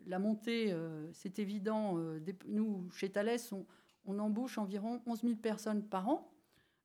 [0.06, 1.96] la montée, euh, c'est évident,
[2.46, 3.66] nous, chez Thales, on,
[4.06, 6.32] on, embauche environ 11 000 personnes par an,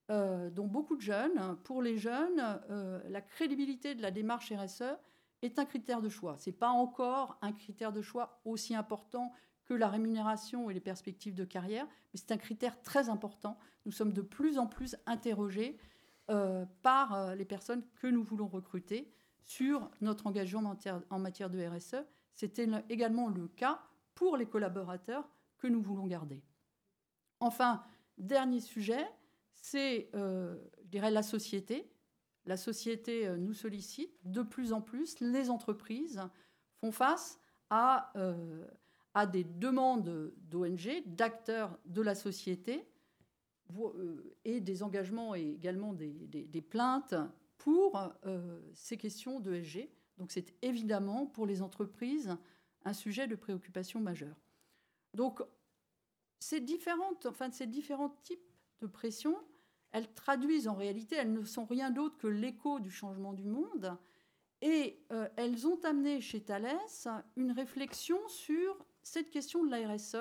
[0.09, 1.57] dont beaucoup de jeunes.
[1.63, 2.59] Pour les jeunes,
[3.09, 4.83] la crédibilité de la démarche RSE
[5.41, 6.37] est un critère de choix.
[6.37, 9.31] Ce n'est pas encore un critère de choix aussi important
[9.65, 13.57] que la rémunération et les perspectives de carrière, mais c'est un critère très important.
[13.85, 15.77] Nous sommes de plus en plus interrogés
[16.29, 19.11] euh, par euh, les personnes que nous voulons recruter
[19.43, 20.75] sur notre engagement
[21.09, 21.97] en matière de RSE.
[22.35, 23.81] C'était également le cas
[24.15, 26.41] pour les collaborateurs que nous voulons garder.
[27.39, 27.83] Enfin,
[28.17, 29.05] dernier sujet,
[29.53, 30.57] c'est, euh,
[30.91, 31.91] la société.
[32.45, 35.19] La société nous sollicite de plus en plus.
[35.19, 36.21] Les entreprises
[36.79, 38.13] font face à
[39.15, 42.85] à des demandes d'ONG, d'acteurs de la société,
[43.79, 47.15] euh, et des engagements et également des, plaintes
[47.57, 49.89] pour euh, ces questions d'ESG.
[50.17, 52.37] Donc c'est évidemment pour les entreprises
[52.83, 54.37] un sujet de préoccupation majeure.
[55.15, 55.41] Donc
[56.39, 58.51] ces différentes, enfin, ces différents types
[58.81, 59.35] de pression,
[59.91, 63.97] elles traduisent en réalité, elles ne sont rien d'autre que l'écho du changement du monde,
[64.61, 66.77] et euh, elles ont amené chez Thales
[67.35, 70.17] une réflexion sur cette question de la RSE,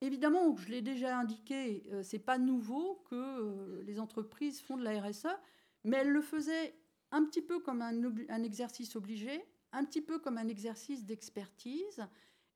[0.00, 4.76] évidemment, je l'ai déjà indiqué, euh, ce n'est pas nouveau que euh, les entreprises font
[4.76, 5.26] de la RSE,
[5.82, 6.78] mais elles le faisaient
[7.10, 12.06] un petit peu comme un, un exercice obligé, un petit peu comme un exercice d'expertise.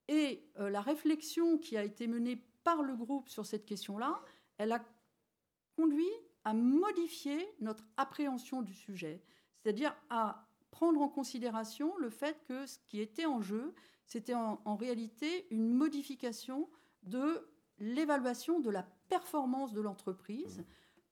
[0.07, 4.23] Et euh, la réflexion qui a été menée par le groupe sur cette question-là,
[4.59, 4.85] elle a
[5.77, 6.13] conduit
[6.45, 9.21] à modifier notre appréhension du sujet,
[9.57, 13.75] c'est-à-dire à prendre en considération le fait que ce qui était en jeu,
[14.07, 16.69] c'était en, réalité une modification
[17.03, 20.65] de l'évaluation de la performance de l'entreprise,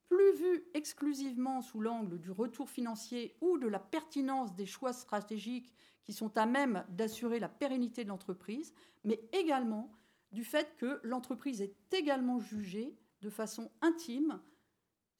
[0.08, 5.72] plus vue exclusivement sous l'angle du retour financier ou de la pertinence des choix stratégiques
[6.04, 8.74] qui sont à même d'assurer la pérennité de l'entreprise,
[9.04, 9.90] mais également
[10.32, 14.40] du fait que l'entreprise est également jugée de façon intime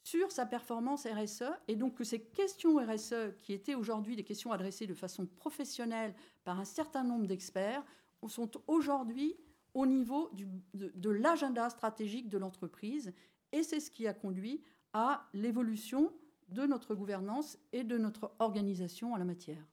[0.03, 4.53] sur sa performance RSE et donc que ces questions RSE, qui étaient aujourd'hui des questions
[4.53, 7.85] adressées de façon professionnelle par un certain nombre d'experts,
[8.29, 9.37] sont aujourd'hui
[9.75, 10.31] au niveau
[10.75, 13.13] de, l'agenda stratégique de l'entreprise
[13.53, 14.63] et c'est ce qui a conduit
[14.93, 16.13] à l'évolution
[16.49, 19.65] de notre gouvernance et de notre organisation en la matière.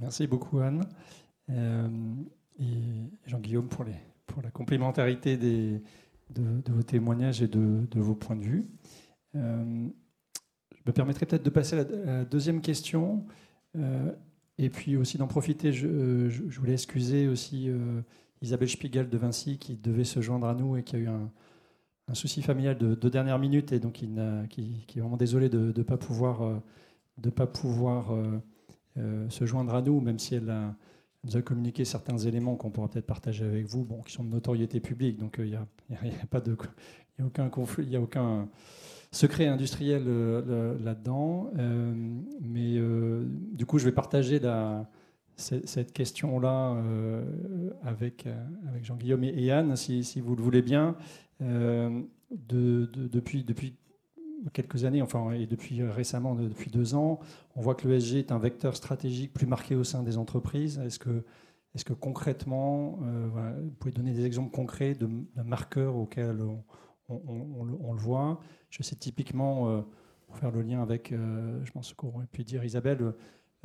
[0.00, 0.88] Merci beaucoup Anne
[1.50, 1.88] euh,
[2.58, 3.84] et Jean-Guillaume pour,
[4.26, 5.82] pour la complémentarité des,
[6.30, 8.66] de, vos témoignages et de, vos points de vue.
[9.34, 9.88] Euh,
[10.74, 13.24] je me permettrai peut-être de passer à la, deuxième question.
[13.76, 14.12] Euh,
[14.58, 15.86] et puis aussi d'en profiter, je,
[16.58, 18.00] voulais excuser aussi euh,
[18.40, 21.30] Isabelle Spiegel de Vinci qui devait se joindre à nous et qui a eu un,
[22.12, 24.08] souci familial de, dernière minute et donc qui,
[24.86, 26.62] qui, est vraiment désolé de ne pas pouvoir,
[27.18, 28.12] de pas pouvoir
[28.94, 30.76] se joindre à nous, même si elle a,
[31.24, 34.30] nous a communiqué certains éléments qu'on pourra peut-être partager avec vous, bon, qui sont de
[34.30, 35.56] notoriété publique, donc il n'y
[36.22, 36.56] a, pas de,
[37.18, 38.48] y a aucun conflit, il a aucun
[39.14, 41.50] secret industriel euh, là-dedans.
[41.56, 41.94] Euh,
[42.40, 44.90] mais euh, du coup, je vais partager la,
[45.36, 46.76] cette question-là
[47.82, 48.26] avec,
[48.68, 50.96] avec Jean-Guillaume et Anne, si, si, vous le voulez bien.
[51.40, 53.74] De, depuis, depuis
[54.52, 57.20] quelques années, enfin, et depuis récemment, depuis deux ans,
[57.56, 60.78] on voit que l'ESG est un vecteur stratégique plus marqué au sein des entreprises.
[60.78, 61.24] Est-ce que,
[61.74, 65.08] est que concrètement, euh, vous pouvez donner des exemples concrets de,
[65.42, 66.40] marqueurs auxquels
[67.08, 68.40] on, le voit?
[68.70, 69.80] Je sais typiquement, euh,
[70.26, 73.14] pour faire le lien avec, euh, je pense qu'on aurait pu dire Isabelle,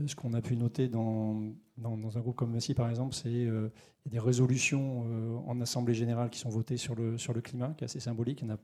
[0.05, 1.41] ce qu'on a pu noter dans,
[1.77, 3.47] dans, un groupe comme ceci, par exemple, c'est
[4.05, 7.85] des résolutions en Assemblée générale qui sont votées sur le, sur le climat, qui est
[7.85, 8.41] assez symbolique.
[8.41, 8.57] Il en a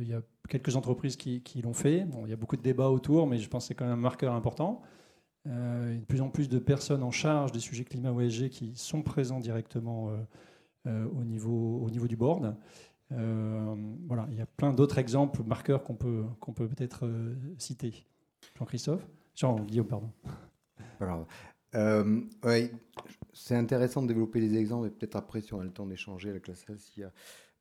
[0.00, 2.04] il y a quelques entreprises qui, l'ont fait.
[2.04, 3.94] Bon, il y a beaucoup de débats autour, mais je pense que c'est quand même
[3.98, 4.82] un marqueur important.
[5.46, 8.12] Euh, il y a de plus en plus de personnes en charge des sujets climat
[8.12, 10.10] ou ESG qui sont présents directement
[10.86, 12.56] euh, au, niveau, au niveau du board.
[13.10, 17.08] voilà, il y a plein d'autres exemples, marqueurs qu'on peut, peut-être
[17.58, 18.06] citer.
[18.58, 19.06] Jean-Christophe?
[19.34, 20.10] Jean-Guillaume, pardon.
[23.32, 26.28] c'est intéressant de développer les exemples et peut-être après, si on a le temps d'échanger
[26.28, 27.12] avec la salle, s'il y a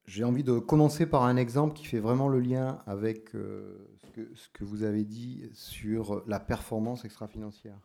[0.09, 3.77] j'ai envie de commencer par un exemple qui fait vraiment le lien avec euh,
[4.33, 7.79] ce, que, vous avez dit sur la performance extra-financière.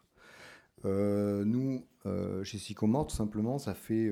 [0.86, 4.10] Euh, nous, euh, chez Sycomore, tout simplement, ça fait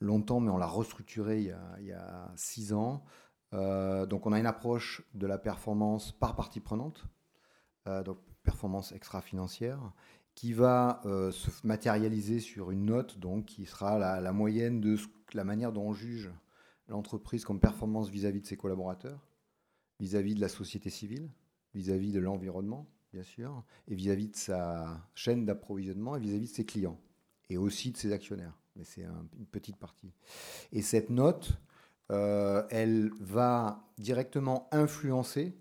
[0.00, 3.02] longtemps, mais on l'a restructuré il y, a, six ans.
[3.52, 7.06] donc on a une approche de la performance par partie prenante,
[8.04, 9.80] donc performance extra-financière,
[10.34, 15.06] qui va se matérialiser sur une note donc, qui sera la, la moyenne de ce
[15.34, 16.30] la manière dont on juge
[16.88, 19.26] l'entreprise comme performance vis-à-vis de ses collaborateurs,
[20.00, 21.30] vis-à-vis de la société civile,
[21.74, 26.64] vis-à-vis de l'environnement, bien sûr, et vis-à-vis de sa chaîne d'approvisionnement et vis-à-vis de ses
[26.64, 27.00] clients,
[27.50, 28.56] et aussi de ses actionnaires.
[28.76, 30.12] Mais c'est une petite partie.
[30.72, 31.58] Et cette note,
[32.12, 35.56] euh, elle va directement influencer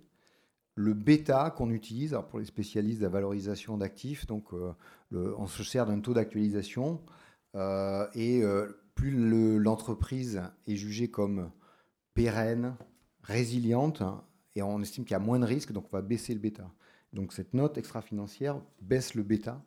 [0.76, 4.28] le bêta qu'on utilise alors pour les spécialistes de la valorisation d'actifs.
[4.28, 4.74] Donc, euh,
[5.12, 7.02] on se sert d'un taux d'actualisation
[7.56, 8.44] euh, et
[8.96, 11.52] plus l'entreprise est jugée comme
[12.14, 12.76] pérenne,
[13.22, 14.02] résiliente,
[14.56, 16.72] et on estime qu'il y a moins de risques, donc on va baisser le bêta.
[17.14, 19.62] Donc cette note extra-financière baisse le bêta,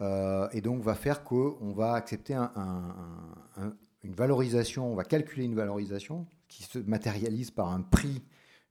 [0.00, 6.26] euh, et donc va faire qu'on va accepter une valorisation, on va calculer une valorisation
[6.46, 8.22] qui se matérialise par un prix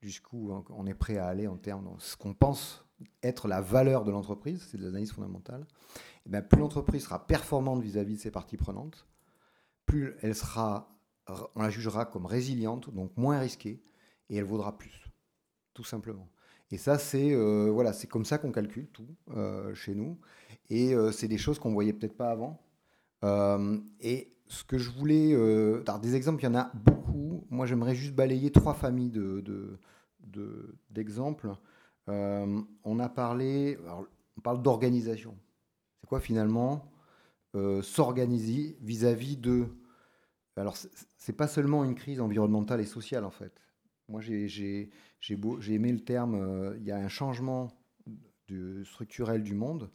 [0.01, 2.85] jusqu'où on est prêt à aller en termes de ce qu'on pense
[3.23, 5.65] être la valeur de l'entreprise, c'est de l'analyse fondamentale.
[6.25, 9.07] Bien, plus l'entreprise sera performante vis à -vis de ses parties prenantes,
[9.87, 10.87] plus elle sera,
[11.55, 13.81] on la jugera comme résiliente, donc moins risquée,
[14.29, 15.09] et elle vaudra plus,
[15.73, 16.29] tout simplement.
[16.69, 20.19] Et ça, c'est euh, voilà, c'est comme ça qu'on calcule tout euh, chez nous,
[20.69, 22.61] et euh, c'est des choses qu'on voyait peut-être pas avant.
[24.01, 25.33] et ce que je voulais,
[26.01, 27.45] des exemples, il y en a beaucoup.
[27.49, 29.79] Moi, j'aimerais juste balayer trois familles de,
[30.89, 31.51] d'exemples.
[32.07, 33.77] on a parlé,
[34.37, 35.37] on parle d'organisation.
[36.01, 36.91] C'est quoi finalement?
[37.81, 39.67] S'organiser vis-à-vis de...
[40.57, 40.77] Alors,
[41.17, 43.53] c'est pas seulement une crise environnementale et sociale, en fait.
[44.09, 44.89] Moi, j'ai
[45.69, 47.69] aimé le terme, euh, il y a un changement
[48.83, 49.91] structurel du monde.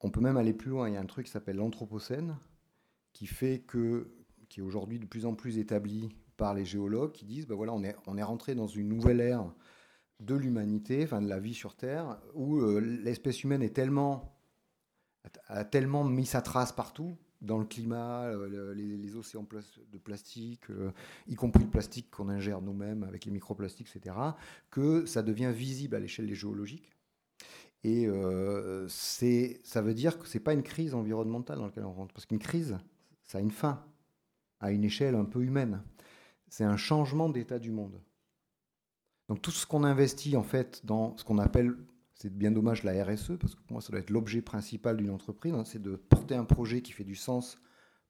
[0.00, 0.88] On peut même aller plus loin.
[0.88, 2.36] Il y a un truc qui s'appelle l'anthropocène,
[3.12, 4.14] qui fait que,
[4.48, 7.72] qui est aujourd'hui de plus en plus établi par les géologues, qui disent, ben voilà,
[7.74, 9.52] on est, on est rentré dans une nouvelle ère
[10.20, 14.32] de l'humanité, enfin de la vie sur Terre, où euh, l'espèce humaine est tellement
[15.46, 19.46] a tellement mis sa trace partout, dans le climat, euh, les, océans
[19.92, 20.92] de plastique, euh,
[21.26, 24.16] y compris le plastique qu'on ingère nous-mêmes avec les microplastiques, etc.,
[24.70, 26.90] que ça devient visible à l'échelle géologique.
[27.84, 31.92] Et euh, ça veut dire que ce n'est pas une crise environnementale dans laquelle on
[31.92, 32.78] rentre, parce qu'une crise,
[33.24, 33.84] ça a une fin,
[34.60, 35.82] à une échelle un peu humaine.
[36.48, 38.00] C'est un changement d'état du monde.
[39.28, 41.74] Donc tout ce qu'on investit en fait dans ce qu'on appelle
[42.14, 45.10] c'est bien dommage la RSE, parce que pour moi, ça doit être l'objet principal d'une
[45.10, 47.58] entreprise, hein, c'est de porter un projet qui fait du sens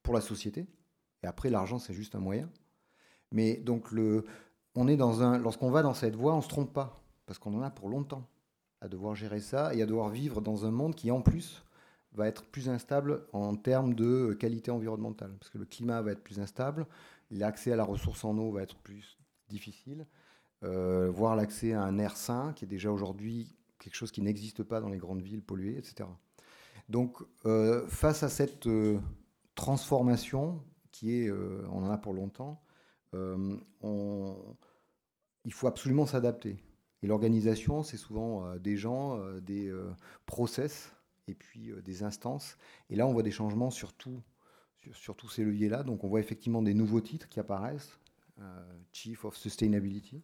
[0.02, 0.66] pour la société.
[1.22, 2.50] Et après, l'argent, c'est juste un moyen.
[3.30, 4.24] Mais donc, le,
[4.74, 7.38] on est dans un, lorsqu'on va dans cette voie, on ne se trompe pas, parce
[7.38, 8.28] qu'on en a pour longtemps
[8.80, 11.64] à devoir gérer ça et à devoir vivre dans un monde qui, en plus,
[12.12, 16.22] va être plus instable en termes de qualité environnementale, parce que le climat va être
[16.22, 16.86] plus instable,
[17.30, 20.06] l'accès à la ressource en eau va être plus difficile,
[20.64, 24.62] euh, voire l'accès à un air sain, qui est déjà aujourd'hui quelque chose qui n'existe
[24.62, 26.08] pas dans les grandes villes polluées, etc.
[26.88, 29.00] Donc, euh, face à cette euh,
[29.54, 32.62] transformation, qui est, euh, on en a pour longtemps,
[33.82, 34.36] on,
[35.44, 36.62] il faut absolument s'adapter.
[37.02, 39.70] Et l'organisation, c'est souvent des gens, des
[40.24, 40.94] process,
[41.28, 42.56] et puis des instances.
[42.88, 44.22] Et là, on voit des changements sur, tout,
[44.92, 45.82] sur tous ces leviers-là.
[45.82, 47.98] Donc, on voit effectivement des nouveaux titres qui apparaissent.
[48.92, 50.22] Chief of Sustainability,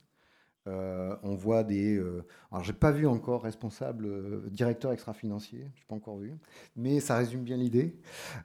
[0.67, 1.97] euh, on voit des.
[1.97, 6.37] Euh, alors, j'ai pas vu encore responsable, euh, directeur extra-financier, je n'ai pas encore vu,
[6.77, 7.97] mais ça résume bien l'idée.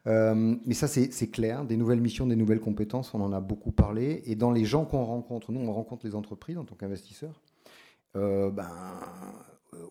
[0.06, 1.66] mais ça, c'est clair.
[1.66, 4.22] Des nouvelles missions, des nouvelles compétences, on en a beaucoup parlé.
[4.26, 7.42] Et dans les gens qu'on rencontre, nous, on rencontre les entreprises en tant qu'investisseurs.
[8.14, 8.70] ben,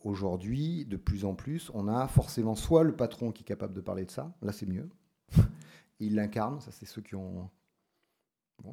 [0.04, 3.80] aujourd'hui, de plus en plus, on a forcément soit le patron qui est capable de
[3.80, 4.88] parler de ça, là c'est mieux,
[6.00, 7.50] il l'incarne, ça c'est ceux qui ont,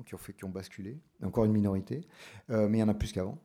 [0.05, 2.01] qui, ont basculé, encore une minorité,
[2.49, 3.37] euh, mais il y en a plus qu'avant.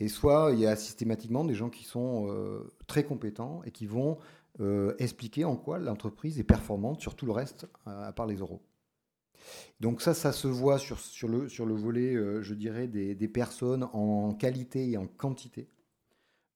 [0.00, 3.86] Et soit il y a systématiquement des gens qui sont euh, très compétents et qui
[3.86, 4.18] vont
[4.60, 8.62] euh, expliquer en quoi l'entreprise est performante sur tout le reste, à part les euros.
[9.80, 13.28] Donc ça, ça se voit sur, sur, le, sur le volet, je dirais, des, des,
[13.28, 15.68] personnes en qualité et en quantité.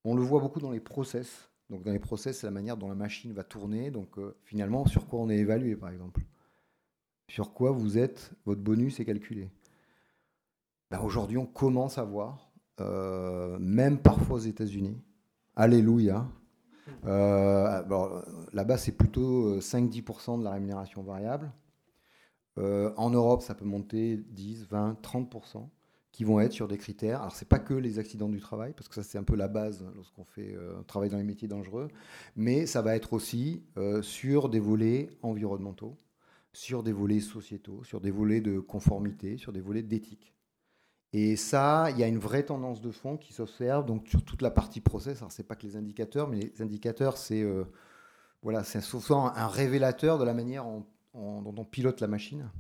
[0.04, 1.50] On le voit beaucoup dans les process.
[1.68, 3.90] Donc dans les process, c'est la manière dont la machine va tourner.
[3.90, 6.20] Donc finalement, sur quoi on est évalué, par exemple
[7.28, 9.50] sur quoi vous êtes, votre bonus est calculé.
[10.90, 15.00] Ben, aujourd'hui, on commence à voir, euh, même parfois aux États-Unis,
[15.58, 16.28] Alléluia.
[17.06, 17.82] Euh,
[18.52, 21.50] là-bas, c'est plutôt 5-10% de la rémunération variable.
[22.58, 25.68] en Europe, ça peut monter 10, 20, 30%
[26.16, 27.20] qui vont être sur des critères.
[27.20, 29.48] Alors, c'est pas que les accidents du travail, parce que ça, c'est un peu la
[29.48, 31.88] base lorsqu'on fait euh, travail dans les métiers dangereux,
[32.36, 35.94] mais ça va être aussi euh, sur des volets environnementaux,
[36.56, 40.32] sur des volets sociétaux, sur des volets de conformité, sur des volets d'éthique.
[41.12, 44.40] Et ça, il y a une vraie tendance de fond qui s'observe donc sur toute
[44.40, 45.18] la partie process.
[45.18, 47.64] Alors, c'est pas que les indicateurs, mais les indicateurs, c'est euh,
[48.42, 52.50] voilà, c'est souvent un révélateur de la manière dont on pilote la machine.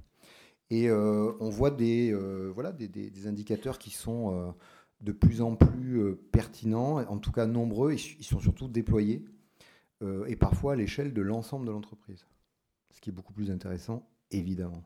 [0.68, 4.54] Et euh, on voit des, euh, voilà, des, indicateurs qui sont
[5.00, 9.24] de plus en plus pertinents, en tout cas nombreux, et ils sont surtout déployés,
[10.26, 12.26] et parfois à l'échelle de l'ensemble de l'entreprise.
[12.96, 14.82] Ce qui est beaucoup plus intéressant, évidemment.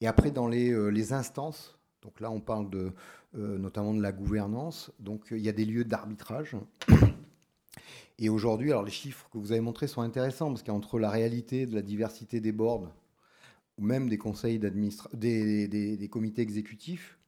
[0.00, 2.92] Et après, dans les, les instances, donc là on parle de,
[3.34, 6.56] notamment de la gouvernance, donc il y a des lieux d'arbitrage.
[8.18, 11.66] Et aujourd'hui, alors les chiffres que vous avez montrés sont intéressants, parce qu'entre la réalité
[11.66, 12.90] de la diversité des boards,
[13.76, 17.18] ou même des conseils d'administration, des, des, comités exécutifs.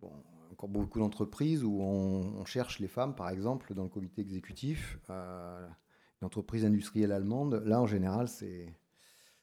[0.00, 0.10] Bon,
[0.50, 4.98] encore beaucoup d'entreprises où on, cherche les femmes, par exemple, dans le comité exécutif.
[5.10, 5.68] Euh,
[6.20, 8.74] une entreprise industrielle allemande, là, en général, c'est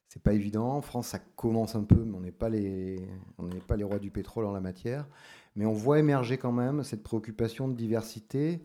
[0.09, 0.73] c'est pas évident.
[0.73, 3.83] En France, ça commence un peu, mais on n'est pas les on n'est pas les
[3.83, 5.07] rois du pétrole en la matière.
[5.55, 8.61] Mais on voit émerger quand même cette préoccupation de diversité.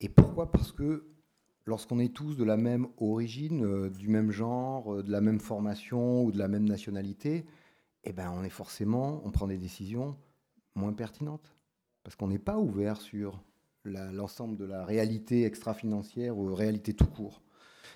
[0.00, 0.52] Et pourquoi?
[0.52, 1.06] Parce que
[1.64, 5.40] lorsqu'on est tous de la même origine, euh, du même genre, euh, de la même
[5.40, 7.46] formation ou de la même nationalité,
[8.04, 10.16] eh ben, on est forcément, on prend des décisions
[10.74, 11.56] moins pertinentes.
[12.04, 13.42] Parce qu'on n'est pas ouvert sur
[13.84, 17.40] l'ensemble de la réalité extra-financière ou réalité tout court.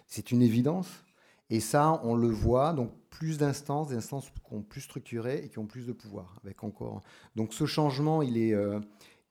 [0.06, 1.04] C'est une évidence.
[1.50, 5.48] Et ça, on le voit, donc plus d'instances, des instances qui ont plus structurées et
[5.48, 6.36] qui ont plus de pouvoir.
[6.44, 7.02] Avec encore.
[7.36, 8.80] Donc ce changement, il est, euh,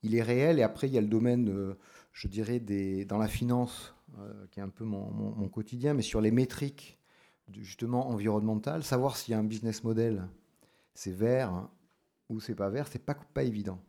[0.03, 0.59] il est réel.
[0.59, 1.75] Et après, il y a le domaine,
[2.11, 6.19] je dirais, des, dans la finance, euh, qui est un peu mon, quotidien, mais sur
[6.19, 6.97] les métriques
[7.51, 10.27] justement environnementales, savoir s'il y a un business model,
[10.93, 11.67] c'est vert
[12.29, 13.81] ou c'est pas vert, c'est pas, pas évident.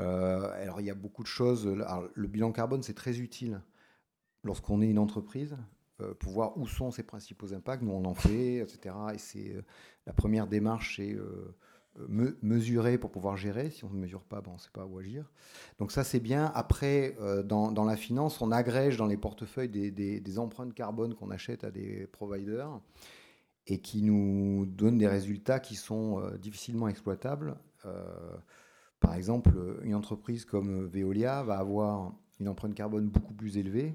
[0.00, 1.66] Euh, alors il y a beaucoup de choses.
[1.66, 3.60] le bilan carbone, c'est très utile
[4.42, 5.75] lorsqu'on est une entreprise euh,
[6.18, 7.82] pour voir où sont ses principaux impacts.
[7.82, 8.94] Nous, on en fait, etc.
[9.14, 9.56] Et c'est
[10.06, 11.16] la première démarche, c'est
[12.42, 13.70] mesurer pour pouvoir gérer.
[13.70, 15.30] Si on ne mesure pas, bon, on ne sait pas où agir.
[15.78, 16.50] Donc ça, c'est bien.
[16.54, 21.64] Après, euh, dans, la finance, on agrège dans les portefeuilles des, empreintes carbone qu'on achète
[21.64, 22.80] à des providers
[23.66, 27.56] et qui nous donnent des résultats qui sont euh, difficilement exploitables.
[27.84, 28.36] Euh,
[29.00, 33.92] par exemple, une entreprise comme Veolia va avoir une empreinte carbone beaucoup plus élevée.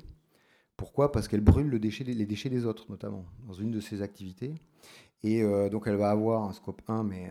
[0.82, 1.12] Pourquoi?
[1.12, 1.80] Parce qu'elle brûle les
[2.26, 4.56] déchets des autres, notamment, dans une de ses activités.
[5.22, 7.30] Et donc, elle va avoir un scope 1, mais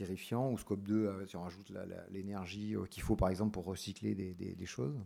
[0.00, 1.70] terrifiant, ou scope 2, euh, si on rajoute
[2.10, 4.98] l'énergie euh, qu'il faut par exemple pour recycler des, choses.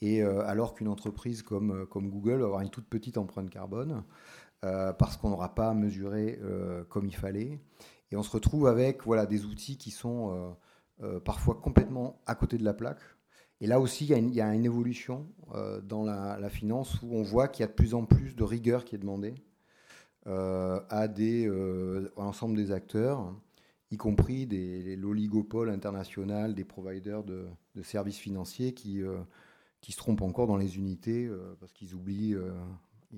[0.00, 4.04] Et euh, alors qu'une entreprise comme, comme Google va avoir une toute petite empreinte carbone,
[4.60, 6.38] parce qu'on n'aura pas mesuré
[6.88, 7.58] comme il fallait.
[8.12, 10.56] Et on se retrouve avec voilà, des outils qui sont
[11.24, 13.00] parfois complètement à côté de la plaque.
[13.62, 15.26] Et là aussi, il y, a une, évolution
[15.84, 18.84] dans la, finance où on voit qu'il y a de plus en plus de rigueur
[18.84, 19.34] qui est demandée
[20.26, 23.32] à, des, à l'ensemble des acteurs
[23.92, 27.46] y compris des, l'oligopole international des providers de,
[27.82, 29.18] services financiers qui, euh,
[29.80, 32.52] qui se trompent encore dans les unités euh, parce qu'ils oublient, euh,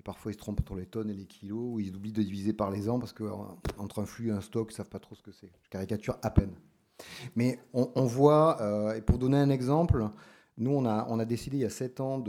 [0.02, 2.52] parfois ils se trompent entre les tonnes et les kilos, ou ils oublient de diviser
[2.52, 5.14] par les ans parce qu'entre un flux et un stock, ils ne savent pas trop
[5.14, 5.50] ce que c'est.
[5.62, 6.54] Je caricature à peine.
[7.34, 10.08] Mais on, voit, et pour donner un exemple,
[10.56, 12.22] nous, on a, décidé il y a sept ans,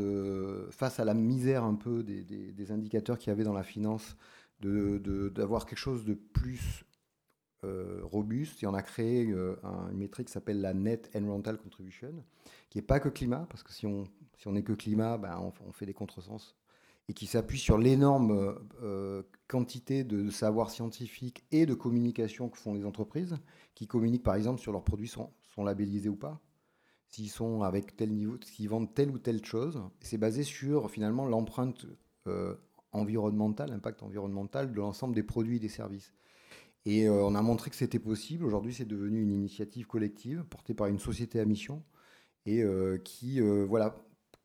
[0.71, 4.15] face à la misère un peu des, indicateurs qu'il y avait dans la finance,
[4.61, 6.85] d'avoir quelque chose de plus
[7.63, 8.63] euh, robuste.
[8.63, 9.55] Et on a créé euh,
[9.91, 12.23] une métrique qui s'appelle la Net Environmental Contribution,
[12.69, 14.05] qui n'est pas que climat, parce que si on
[14.37, 16.55] si on n'est que climat, ben on, fait des contresens,
[17.07, 22.73] et qui s'appuie sur l'énorme euh, quantité de savoir scientifique et de communication que font
[22.73, 23.37] les entreprises,
[23.75, 26.41] qui communiquent par exemple sur leurs produits sont, sont labellisés ou pas,
[27.15, 29.81] s'ils sont avec tel niveau, s'ils vendent telle ou telle chose.
[30.01, 31.85] C'est basé sur finalement l'empreinte
[32.91, 36.13] environnementale, l'impact environnemental de l'ensemble des produits et des services.
[36.85, 38.45] Et euh, on a montré que c'était possible.
[38.45, 41.83] Aujourd'hui, c'est devenu une initiative collective portée par une société à mission
[42.45, 43.95] et euh, qui, euh, voilà,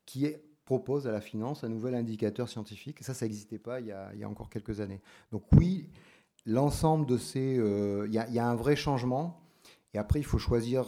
[0.05, 0.27] qui
[0.65, 3.03] propose à la finance un nouvel indicateur scientifique.
[3.03, 5.01] Ça, ça n'existait pas il y, a, encore quelques années.
[5.31, 5.89] Donc oui,
[6.45, 7.59] l'ensemble de ces...
[8.07, 9.39] Il y, a un vrai changement.
[9.93, 10.85] Et après, il faut choisir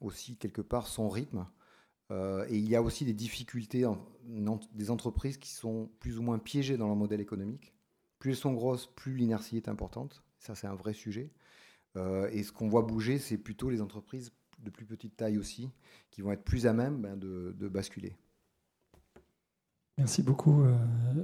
[0.00, 1.46] aussi quelque part son rythme.
[2.10, 3.84] et il y a aussi des difficultés,
[4.72, 7.74] des entreprises qui sont plus ou moins piégées dans leur modèle économique
[8.18, 10.22] Plus elles sont grosses, plus l'inertie est importante.
[10.38, 11.30] Ça, c'est un vrai sujet.
[11.96, 14.32] et ce qu'on voit bouger, c'est plutôt les entreprises
[14.62, 15.70] de plus petite taille aussi,
[16.10, 18.16] qui vont être plus à même ben, de, basculer.
[19.98, 20.64] Merci beaucoup,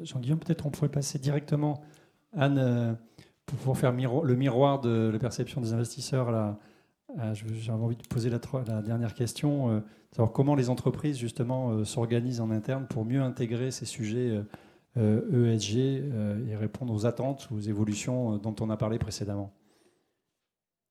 [0.02, 0.38] Jean-Guillaume.
[0.38, 1.82] Peut-être on pourrait passer directement,
[2.32, 2.98] Anne,
[3.46, 6.30] pour faire le miroir de la perception des investisseurs.
[6.30, 6.58] Là,
[7.32, 8.38] j'avais envie de poser la,
[8.82, 9.80] dernière question, euh,
[10.12, 14.42] savoir comment les entreprises justement euh, s'organisent en interne pour mieux intégrer ces sujets
[14.96, 19.52] ESG euh, et répondre aux attentes, aux évolutions dont on a parlé précédemment.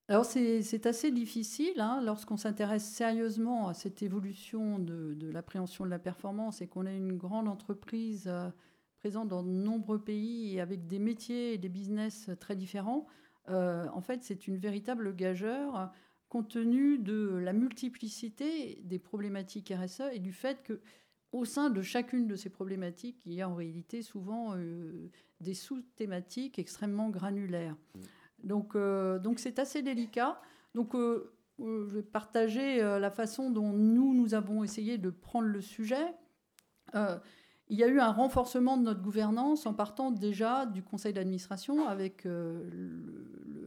[0.07, 5.99] Alors c'est assez difficile hein, lorsqu'on s'intéresse sérieusement à cette évolution de, l'appréhension de la
[5.99, 8.29] performance et qu'on a une grande entreprise
[8.97, 13.07] présent dans de nombreux pays et avec des métiers et des business très différents,
[13.47, 15.91] en fait, c'est une véritable gageure
[16.31, 20.79] compte tenu de la multiplicité des problématiques RSE et du fait que
[21.33, 25.09] au sein de chacune de ces problématiques, il y a en réalité souvent euh,
[25.41, 27.75] des sous-thématiques extrêmement granulaires.
[27.95, 27.99] Mm.
[28.47, 30.41] Donc, euh, donc c'est assez délicat.
[30.73, 30.93] Donc,
[31.59, 36.15] je vais partager la façon dont nous, nous avons essayé de prendre le sujet
[37.71, 41.87] il y a eu un renforcement de notre gouvernance en partant déjà du conseil d'administration
[41.87, 43.60] avec euh, le,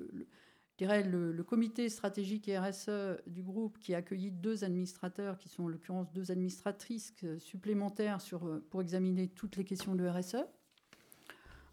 [0.80, 6.12] le, comité stratégique RSE du groupe qui a accueilli deux administrateurs, qui sont en l'occurrence
[6.12, 10.44] deux administratrices supplémentaires sur, euh, pour examiner toutes les questions de RSE.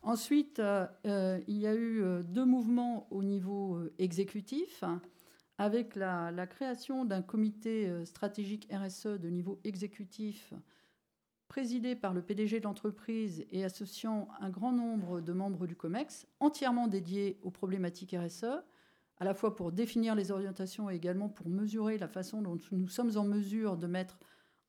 [0.03, 4.83] Ensuite, euh, il y a eu deux mouvements au niveau exécutif,
[5.59, 10.55] avec la, la création d'un comité stratégique RSE de niveau exécutif
[11.51, 16.25] présidé par le PDG de l'entreprise et associant un grand nombre de membres du COMEX,
[16.39, 18.63] entièrement dédié aux problématiques RSE,
[19.21, 22.87] à la fois pour définir les orientations et également pour mesurer la façon dont nous
[22.87, 24.17] sommes en mesure de mettre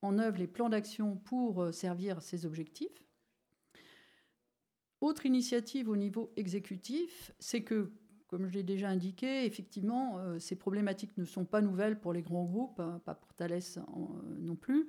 [0.03, 3.03] en œuvre les plans d'action pour euh, servir ces objectifs.
[5.01, 7.93] Autre initiative au niveau exécutif, c'est que,
[8.27, 12.21] comme je l'ai déjà indiqué, effectivement, euh, ces problématiques ne sont pas nouvelles pour les
[12.21, 13.83] grands groupes, hein, pas pour Thales euh,
[14.39, 14.87] non plus,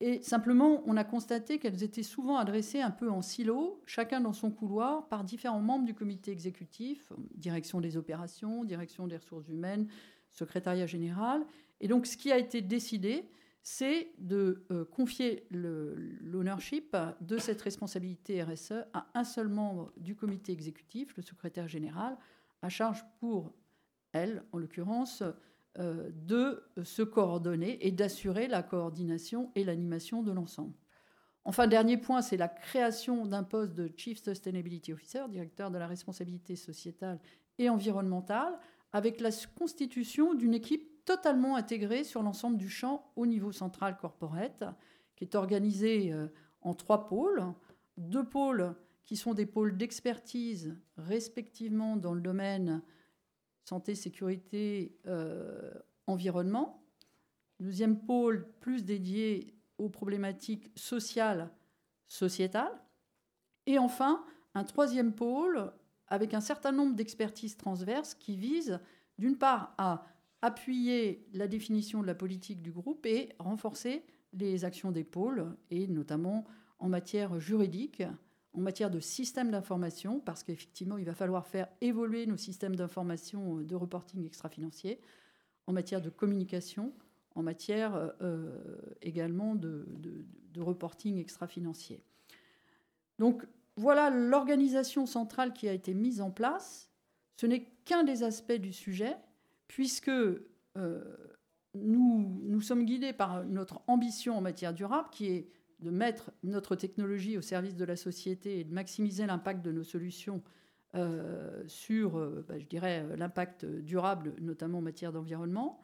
[0.00, 4.32] et simplement, on a constaté qu'elles étaient souvent adressées un peu en silo, chacun dans
[4.32, 9.88] son couloir, par différents membres du comité exécutif, direction des opérations, direction des ressources humaines,
[10.30, 11.44] secrétariat général.
[11.80, 13.28] Et donc, ce qui a été décidé,
[13.62, 20.52] c'est de euh, confier l'ownership de cette responsabilité RSE à un seul membre du comité
[20.52, 22.16] exécutif, le secrétaire général,
[22.62, 23.52] à charge pour
[24.12, 25.32] elle, en l'occurrence, euh,
[25.76, 30.74] de se coordonner et d'assurer la coordination et l'animation de l'ensemble.
[31.48, 35.86] Enfin, dernier point, c'est la création d'un poste de Chief Sustainability Officer, directeur de la
[35.86, 37.18] responsabilité sociétale
[37.58, 38.58] et environnementale,
[38.92, 44.62] avec la constitution d'une équipe totalement intégrée sur l'ensemble du champ au niveau central corporate,
[45.16, 46.26] qui est organisée euh,
[46.60, 47.42] en trois pôles.
[47.96, 48.74] Deux pôles
[49.06, 52.82] qui sont des pôles d'expertise, respectivement dans le domaine
[53.68, 55.72] santé, sécurité, euh,
[56.06, 56.82] environnement.
[57.60, 61.50] Deuxième pôle, plus dédié aux problématiques sociales,
[62.08, 62.82] sociétales.
[63.66, 65.70] Et enfin, un troisième pôle
[66.06, 68.80] avec un certain nombre d'expertises transverses qui visent,
[69.18, 70.06] d'une part, à
[70.40, 75.88] appuyer la définition de la politique du groupe et renforcer les actions des pôles, et
[75.88, 76.46] notamment
[76.78, 78.02] en matière juridique,
[78.54, 83.58] en matière de système d'information, parce qu'effectivement, il va falloir faire évoluer nos systèmes d'information
[83.58, 85.00] euh, de reporting extra-financier,
[85.66, 86.92] en matière de communication,
[87.34, 88.58] en matière euh, euh,
[89.02, 89.86] également de,
[90.56, 92.02] reporting extra-financier.
[93.20, 93.46] Donc
[93.76, 96.90] voilà l'organisation centrale qui a été mise en place.
[97.36, 99.14] Ce n'est qu'un des aspects du sujet,
[99.68, 100.10] puisque
[100.74, 105.48] nous, nous sommes guidés par notre ambition en matière durable, qui est
[105.80, 109.84] de mettre notre technologie au service de la société et de maximiser l'impact de nos
[109.84, 110.42] solutions
[110.94, 115.80] euh, sur, euh, bah, je dirais, l'impact durable, notamment en matière d'environnement,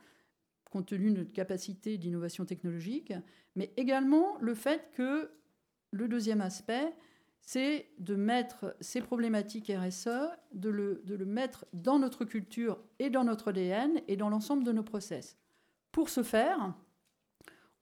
[0.70, 3.12] compte tenu de notre capacité d'innovation technologique,
[3.54, 5.30] mais également le fait que
[5.92, 6.92] le deuxième aspect,
[7.40, 10.08] c'est de mettre ces problématiques RSE,
[10.52, 14.64] de le, de le, mettre dans notre culture et dans notre ADN et dans l'ensemble
[14.64, 15.36] de nos process.
[15.92, 16.74] Pour ce faire,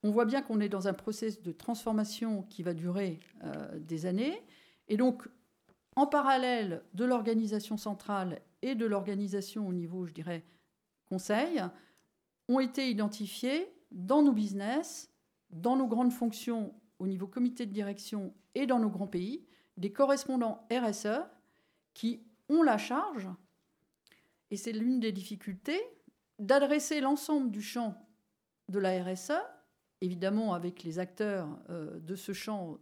[0.03, 4.05] on voit bien qu'on est dans un processus de transformation qui va durer euh, des
[4.05, 4.43] années.
[4.89, 5.27] Et donc,
[5.95, 10.43] en parallèle de l'organisation centrale et de l'organisation au niveau, je dirais,
[11.05, 11.61] conseil,
[12.49, 15.09] ont été identifiés dans nos business,
[15.51, 19.45] dans nos grandes fonctions au niveau comité de direction et dans nos grands pays,
[19.77, 21.21] des correspondants RSE
[21.93, 23.29] qui ont la charge,
[24.51, 25.81] et c'est l'une des difficultés,
[26.39, 27.95] d'adresser l'ensemble du champ
[28.69, 29.31] de la RSE
[30.03, 32.77] évidemment avec les acteurs euh, de ce champ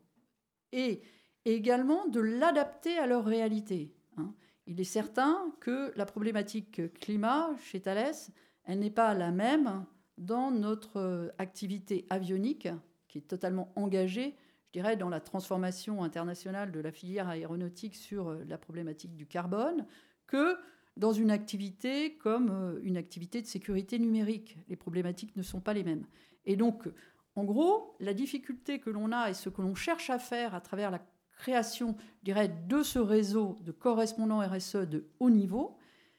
[0.71, 1.01] et
[1.45, 3.93] également de l'adapter à leur réalité.
[4.17, 4.33] Hein.
[4.65, 8.15] Il est certain que la problématique climat chez Thales,
[8.63, 9.85] elle n'est pas la même
[10.17, 12.67] dans notre euh, activité avionique,
[13.07, 14.35] qui est totalement engagée,
[14.67, 19.27] je dirais, dans la transformation internationale de la filière aéronautique sur euh, la problématique du
[19.27, 19.85] carbone,
[20.25, 20.57] que
[20.97, 24.57] dans une activité comme une activité de sécurité numérique.
[24.67, 26.05] Les problématiques ne sont pas les mêmes.
[26.45, 26.89] Et donc,
[27.35, 30.61] en gros, la difficulté que l'on a et ce que l'on cherche à faire à
[30.61, 31.01] travers la
[31.37, 35.77] création, je dirais, de ce réseau de correspondants RSE de haut niveau,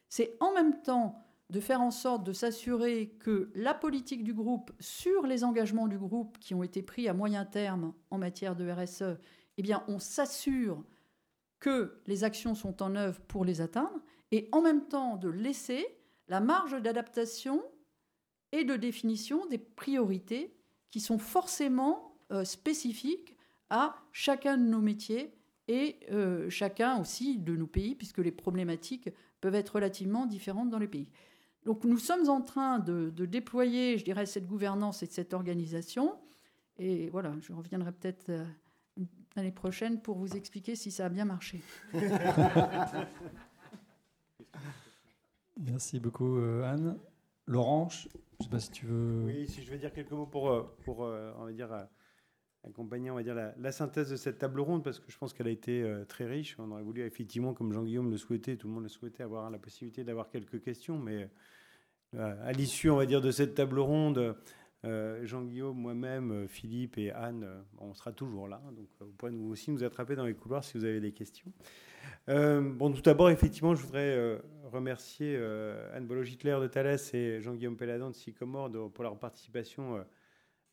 [0.09, 4.73] c'est en même temps de faire en sorte de s'assurer que la politique du groupe
[4.81, 8.71] sur les engagements du groupe qui ont été pris à moyen terme en matière de
[8.71, 9.19] RSE,
[9.59, 10.83] eh bien, on s'assure
[11.61, 14.01] que les actions sont en œuvre pour les atteindre
[14.31, 15.87] et en même temps de laisser
[16.29, 17.63] la marge d'adaptation
[18.51, 20.57] et de définition des priorités
[20.93, 23.37] qui sont forcément euh, spécifiques
[23.71, 25.35] à chacun de nos métiers
[25.67, 29.09] et euh, chacun aussi de nos pays, puisque les problématiques
[29.41, 31.09] peuvent être relativement différentes dans les pays.
[31.65, 36.19] Donc nous sommes en train de, déployer, je dirais, cette gouvernance et cette organisation.
[36.79, 38.45] Et voilà, je reviendrai peut-être euh,
[39.35, 41.63] l'année prochaine pour vous expliquer si ça a bien marché.
[45.59, 46.99] Merci beaucoup, Anne.
[47.47, 47.89] Laurent,
[48.43, 49.25] je sais pas si tu veux.
[49.25, 51.87] Oui, si je veux dire quelques mots pour, pour on va dire,
[52.65, 55.49] accompagner on va dire, la, synthèse de cette table ronde, parce que je pense qu'elle
[55.49, 56.57] a été euh, très riche.
[56.59, 59.59] On aurait voulu, effectivement, comme Jean-Guillaume le souhaitait, tout le monde le souhaitait, avoir la
[59.59, 60.99] possibilité d'avoir quelques questions.
[60.99, 61.29] Mais
[62.15, 64.37] euh, à l'issue, on va dire, de cette table ronde,
[64.85, 67.47] euh, Jean-Guillaume, moi-même, Philippe et Anne,
[67.79, 68.63] on sera toujours là.
[68.77, 71.53] Donc vous pourrez nous aussi nous attraper dans les couloirs si vous avez des questions.
[72.29, 74.41] Bon, tout d'abord, effectivement, je voudrais
[74.73, 75.37] remercier
[75.95, 80.05] Anne Bolo-Hitler de Thales et Jean-Guillaume Pelladan de Sycomore pour leur participation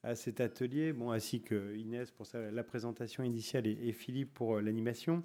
[0.03, 4.61] à cet atelier, bon, ainsi que Inès pour la présentation initiale et, Philippe pour euh,
[4.61, 5.23] l'animation.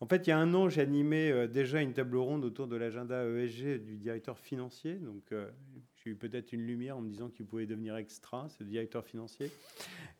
[0.00, 2.66] En fait, il y a un an, j'ai animé euh, déjà une table ronde autour
[2.66, 4.94] de l'agenda ESG du directeur financier.
[4.94, 5.48] Donc, euh,
[5.96, 9.50] j'ai eu peut-être une lumière en me disant qu'il pouvait devenir extra, ce directeur financier.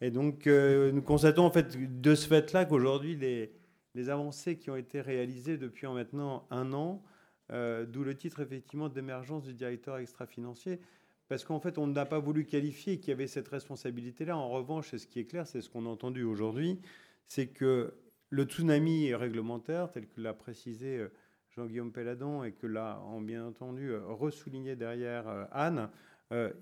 [0.00, 3.52] Et donc, nous constatons en fait de ce fait-là qu'aujourd'hui, les,
[3.95, 7.03] les, avancées qui ont été réalisées depuis maintenant un an,
[7.51, 10.80] d'où le titre effectivement d'émergence du directeur extra-financier,
[11.28, 14.36] parce qu'en fait, on n'a pas voulu qualifier qu'il y avait cette responsabilité-là.
[14.36, 16.78] En revanche, ce qui est clair, c'est ce qu'on a entendu aujourd'hui,
[17.26, 17.95] c'est que
[18.32, 21.09] le tsunami réglementaire, tel que l'a précisé euh,
[21.55, 25.88] Jean-Guillaume Pelladon et que l'a bien entendu euh, ressouligné derrière euh, Anne,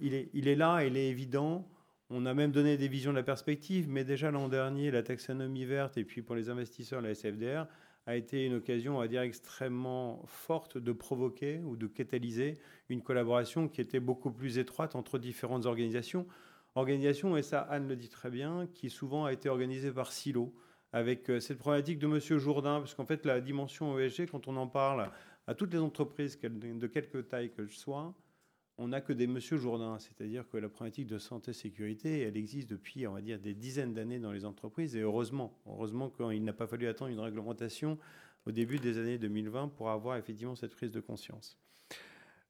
[0.01, 0.15] il
[0.49, 1.65] est là, il est évident.
[2.13, 5.65] On a même donné des visions de la perspective, mais déjà l'an dernier, la taxonomie
[5.65, 7.67] verte et puis pour les investisseurs, la SFDR,
[8.07, 12.59] a été une occasion, on va dire, extrêmement forte de provoquer ou de catalyser
[12.89, 16.27] une collaboration qui était beaucoup plus étroite entre différentes organisations.
[16.75, 20.53] Organisations, et ça Anne le dit très bien, qui souvent a été organisée par silo,
[20.93, 24.57] avec euh, cette problématique de Monsieur Jourdain, parce qu'en fait la dimension ESG, quand on
[24.57, 25.09] en parle
[25.47, 28.13] à toutes les entreprises, de quelque taille que je sois,
[28.81, 33.07] on n'a que des Monsieur Jourdain, c'est-à-dire que la problématique de santé-sécurité, elle existe depuis,
[33.07, 36.67] on va dire, des dizaines d'années dans les entreprises, et heureusement, heureusement qu'il n'a pas
[36.67, 37.99] fallu attendre une réglementation
[38.47, 41.59] au début des années 2020 pour avoir effectivement cette prise de conscience.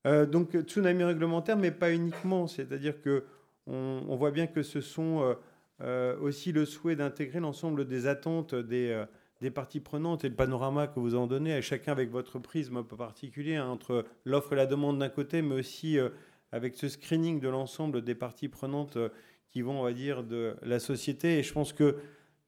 [0.06, 3.24] Euh, donc tsunami réglementaire, mais pas uniquement, c'est-à-dire que
[3.66, 5.34] on, voit bien que ce sont euh,
[5.80, 9.04] euh, aussi le souhait d'intégrer l'ensemble des attentes des
[9.40, 12.82] des parties prenantes et le panorama que vous en donnez, chacun avec votre prisme un
[12.82, 16.10] peu particulier, hein, entre l'offre et la demande d'un côté, mais aussi euh,
[16.52, 19.08] avec ce screening de l'ensemble des parties prenantes euh,
[19.50, 21.38] qui vont, on va dire, de la société.
[21.38, 21.96] Et je pense que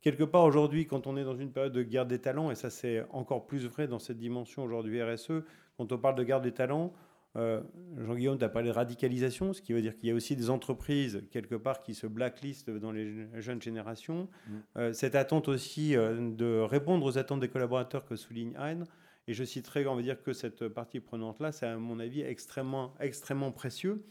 [0.02, 2.68] quelque part aujourd'hui, quand on est dans une période de guerre des talents, et ça
[2.68, 5.42] c'est encore plus vrai dans cette dimension aujourd'hui RSE,
[5.78, 6.92] quand on parle de guerre des talents,
[7.36, 7.62] euh,
[7.98, 10.50] Jean-Guillaume, tu as parlé de radicalisation, ce qui veut dire qu'il y a aussi des
[10.50, 14.28] entreprises, quelque part, qui se blacklistent dans les jeunes générations.
[14.46, 14.52] Mm.
[14.76, 18.84] Euh, cette attente aussi euh, de répondre aux attentes des collaborateurs que souligne Anne.
[19.28, 22.92] Et je citerai, on va dire, que cette partie prenante-là, c'est à mon avis extrêmement,
[23.00, 24.04] extrêmement précieux.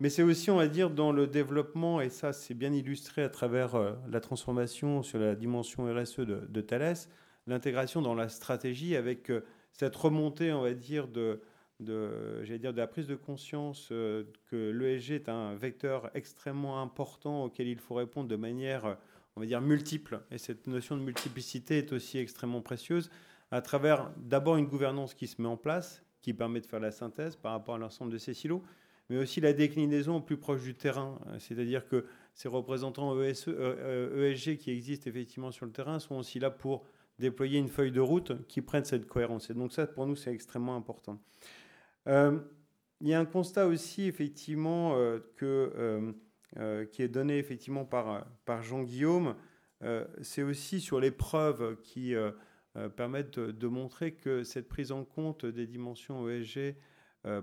[0.00, 3.28] Mais c'est aussi, on va dire, dans le développement, et ça c'est bien illustré à
[3.28, 3.76] travers
[4.10, 6.96] la transformation sur la dimension RSE de, de Thales,
[7.46, 9.30] l'intégration dans la stratégie avec
[9.72, 11.40] cette remontée, on va dire, de,
[11.82, 17.44] de, dire, de la prise de conscience euh, que l'ESG est un vecteur extrêmement important
[17.44, 18.96] auquel il faut répondre de manière,
[19.36, 20.20] on va dire, multiple.
[20.30, 23.10] Et cette notion de multiplicité est aussi extrêmement précieuse
[23.50, 26.90] à travers d'abord une gouvernance qui se met en place, qui permet de faire la
[26.90, 28.62] synthèse par rapport à l'ensemble de ces silos,
[29.10, 31.18] mais aussi la déclinaison au plus proche du terrain.
[31.38, 36.14] C'est-à-dire que ces représentants ESG euh, euh, e qui existent effectivement sur le terrain sont
[36.14, 36.84] aussi là pour
[37.18, 39.50] déployer une feuille de route qui prenne cette cohérence.
[39.50, 41.20] Et donc ça, pour nous, c'est extrêmement important.
[42.08, 42.38] Euh,
[43.00, 46.14] il y a un constat aussi, effectivement, euh, que,
[46.58, 49.34] euh, qui est donné effectivement par, par Jean-Guillaume,
[50.20, 52.14] c'est aussi sur les preuves qui
[52.94, 56.76] permettent de montrer que cette prise en compte des dimensions ESG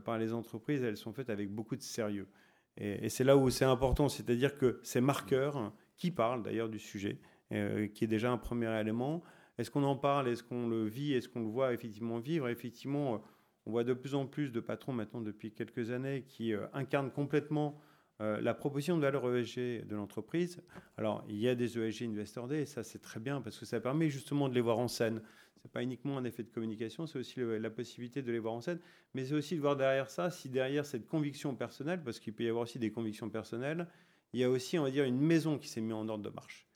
[0.06, 2.30] par les entreprises, elles sont faites avec beaucoup de sérieux.
[2.78, 7.20] Et, c'est là où c'est important, c'est-à-dire que ces marqueurs, qui parlent d'ailleurs du sujet,
[7.50, 9.22] qui est déjà un premier élément,
[9.58, 12.48] est-ce qu'on en parle Est-ce qu'on le vit Est-ce qu'on le voit effectivement vivre?
[12.48, 13.22] Effectivement,
[13.70, 17.12] on voit de plus en plus de patrons maintenant depuis quelques années qui euh, incarnent
[17.12, 17.80] complètement
[18.20, 20.64] euh, la proposition de valeur ESG de l'entreprise.
[20.98, 23.68] Alors, il y a des ESG Investor Day, et ça c'est très bien parce que
[23.68, 25.22] ça permet justement de les voir en scène.
[25.54, 28.56] Ce n'est pas uniquement un effet de communication, c'est aussi la possibilité de les voir
[28.56, 28.80] en scène,
[29.14, 32.46] mais c'est aussi de voir derrière ça, si derrière cette conviction personnelle, parce qu'il peut
[32.46, 33.88] y avoir aussi des convictions personnelles,
[34.34, 36.30] il y a aussi, on va dire, une maison qui s'est mise en ordre de
[36.32, 36.68] marche.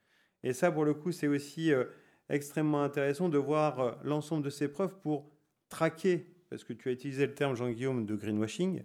[0.44, 1.86] Et ça, pour le coup, c'est aussi euh,
[2.30, 5.32] extrêmement intéressant de voir l'ensemble de ces preuves pour
[5.70, 8.84] traquer, parce que tu as utilisé le terme, Jean-Guillaume, de greenwashing,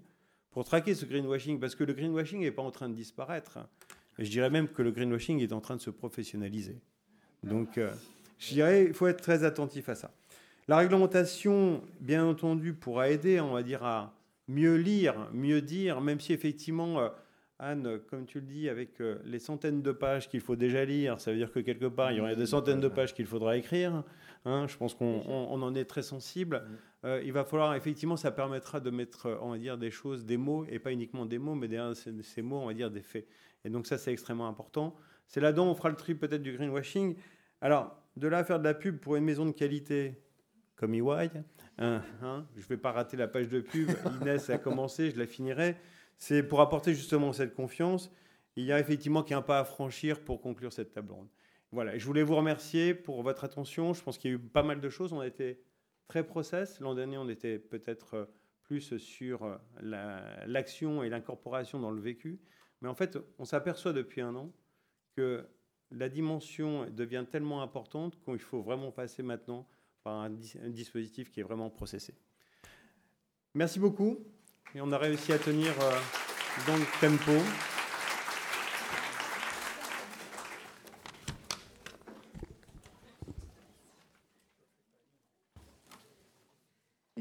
[0.52, 3.58] pour traquer ce greenwashing, parce que le greenwashing n'est pas en train de disparaître.
[4.18, 6.80] Et je dirais même que le greenwashing est en train de se professionnaliser.
[7.42, 7.92] Donc, euh,
[8.38, 10.10] je dirais, il faut être très attentif à ça.
[10.66, 14.14] La réglementation, bien entendu, pourra aider, on va dire, à
[14.48, 17.10] mieux lire, mieux dire, même si effectivement, euh,
[17.58, 21.20] Anne, comme tu le dis, avec euh, les centaines de pages qu'il faut déjà lire,
[21.20, 23.58] ça veut dire que quelque part, il y aurait des centaines de pages qu'il faudra
[23.58, 24.04] écrire.
[24.46, 26.62] Hein, je pense qu'on en est très sensible.
[27.04, 30.36] Euh, il va falloir, effectivement, ça permettra de mettre, on va dire, des choses, des
[30.36, 31.92] mots, et pas uniquement des mots, mais des,
[32.22, 33.26] ces mots, on va dire, des faits.
[33.64, 34.96] Et donc ça, c'est extrêmement important.
[35.26, 37.16] C'est là-dedans, on fera le tri peut-être du greenwashing.
[37.60, 40.20] Alors, de là à faire de la pub pour une maison de qualité
[40.74, 41.30] comme EY,
[41.78, 43.90] hein, hein, je ne vais pas rater la page de pub,
[44.22, 45.76] Inès a commencé, je la finirai.
[46.16, 48.10] C'est pour apporter justement cette confiance.
[48.56, 51.28] Il y a effectivement qu'un pas à franchir pour conclure cette table ronde.
[51.70, 53.92] Voilà, je voulais vous remercier pour votre attention.
[53.92, 55.12] Je pense qu'il y a eu pas mal de choses.
[55.12, 55.60] On a été
[56.08, 56.80] très process.
[56.80, 58.24] L'an dernier, on était peut-être euh,
[58.62, 59.56] plus sur euh,
[60.46, 62.40] l'action et l'incorporation dans le vécu.
[62.80, 64.50] Mais en fait, on s'aperçoit depuis un an
[65.16, 65.46] que
[65.90, 69.66] la dimension devient tellement importante qu'il faut vraiment passer maintenant
[70.02, 70.32] par un,
[70.62, 72.14] un dispositif qui est vraiment processé.
[73.54, 74.18] Merci beaucoup.
[74.74, 75.98] Et on a réussi à tenir euh,
[76.66, 77.77] dans le tempo.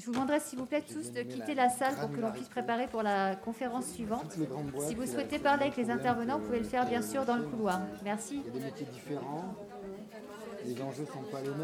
[0.08, 2.88] Vous demanderai s'il vous plaît tous de quitter la salle pour que l'on puisse préparer
[2.88, 4.38] pour la conférence suivante.
[4.88, 7.44] Si vous souhaitez parler avec les intervenants, vous pouvez le faire bien sûr dans le
[7.44, 7.82] couloir.
[8.04, 8.42] Merci.
[8.46, 9.56] Il y a des métiers différents,
[10.66, 11.58] les enjeux ne sont pas les mêmes.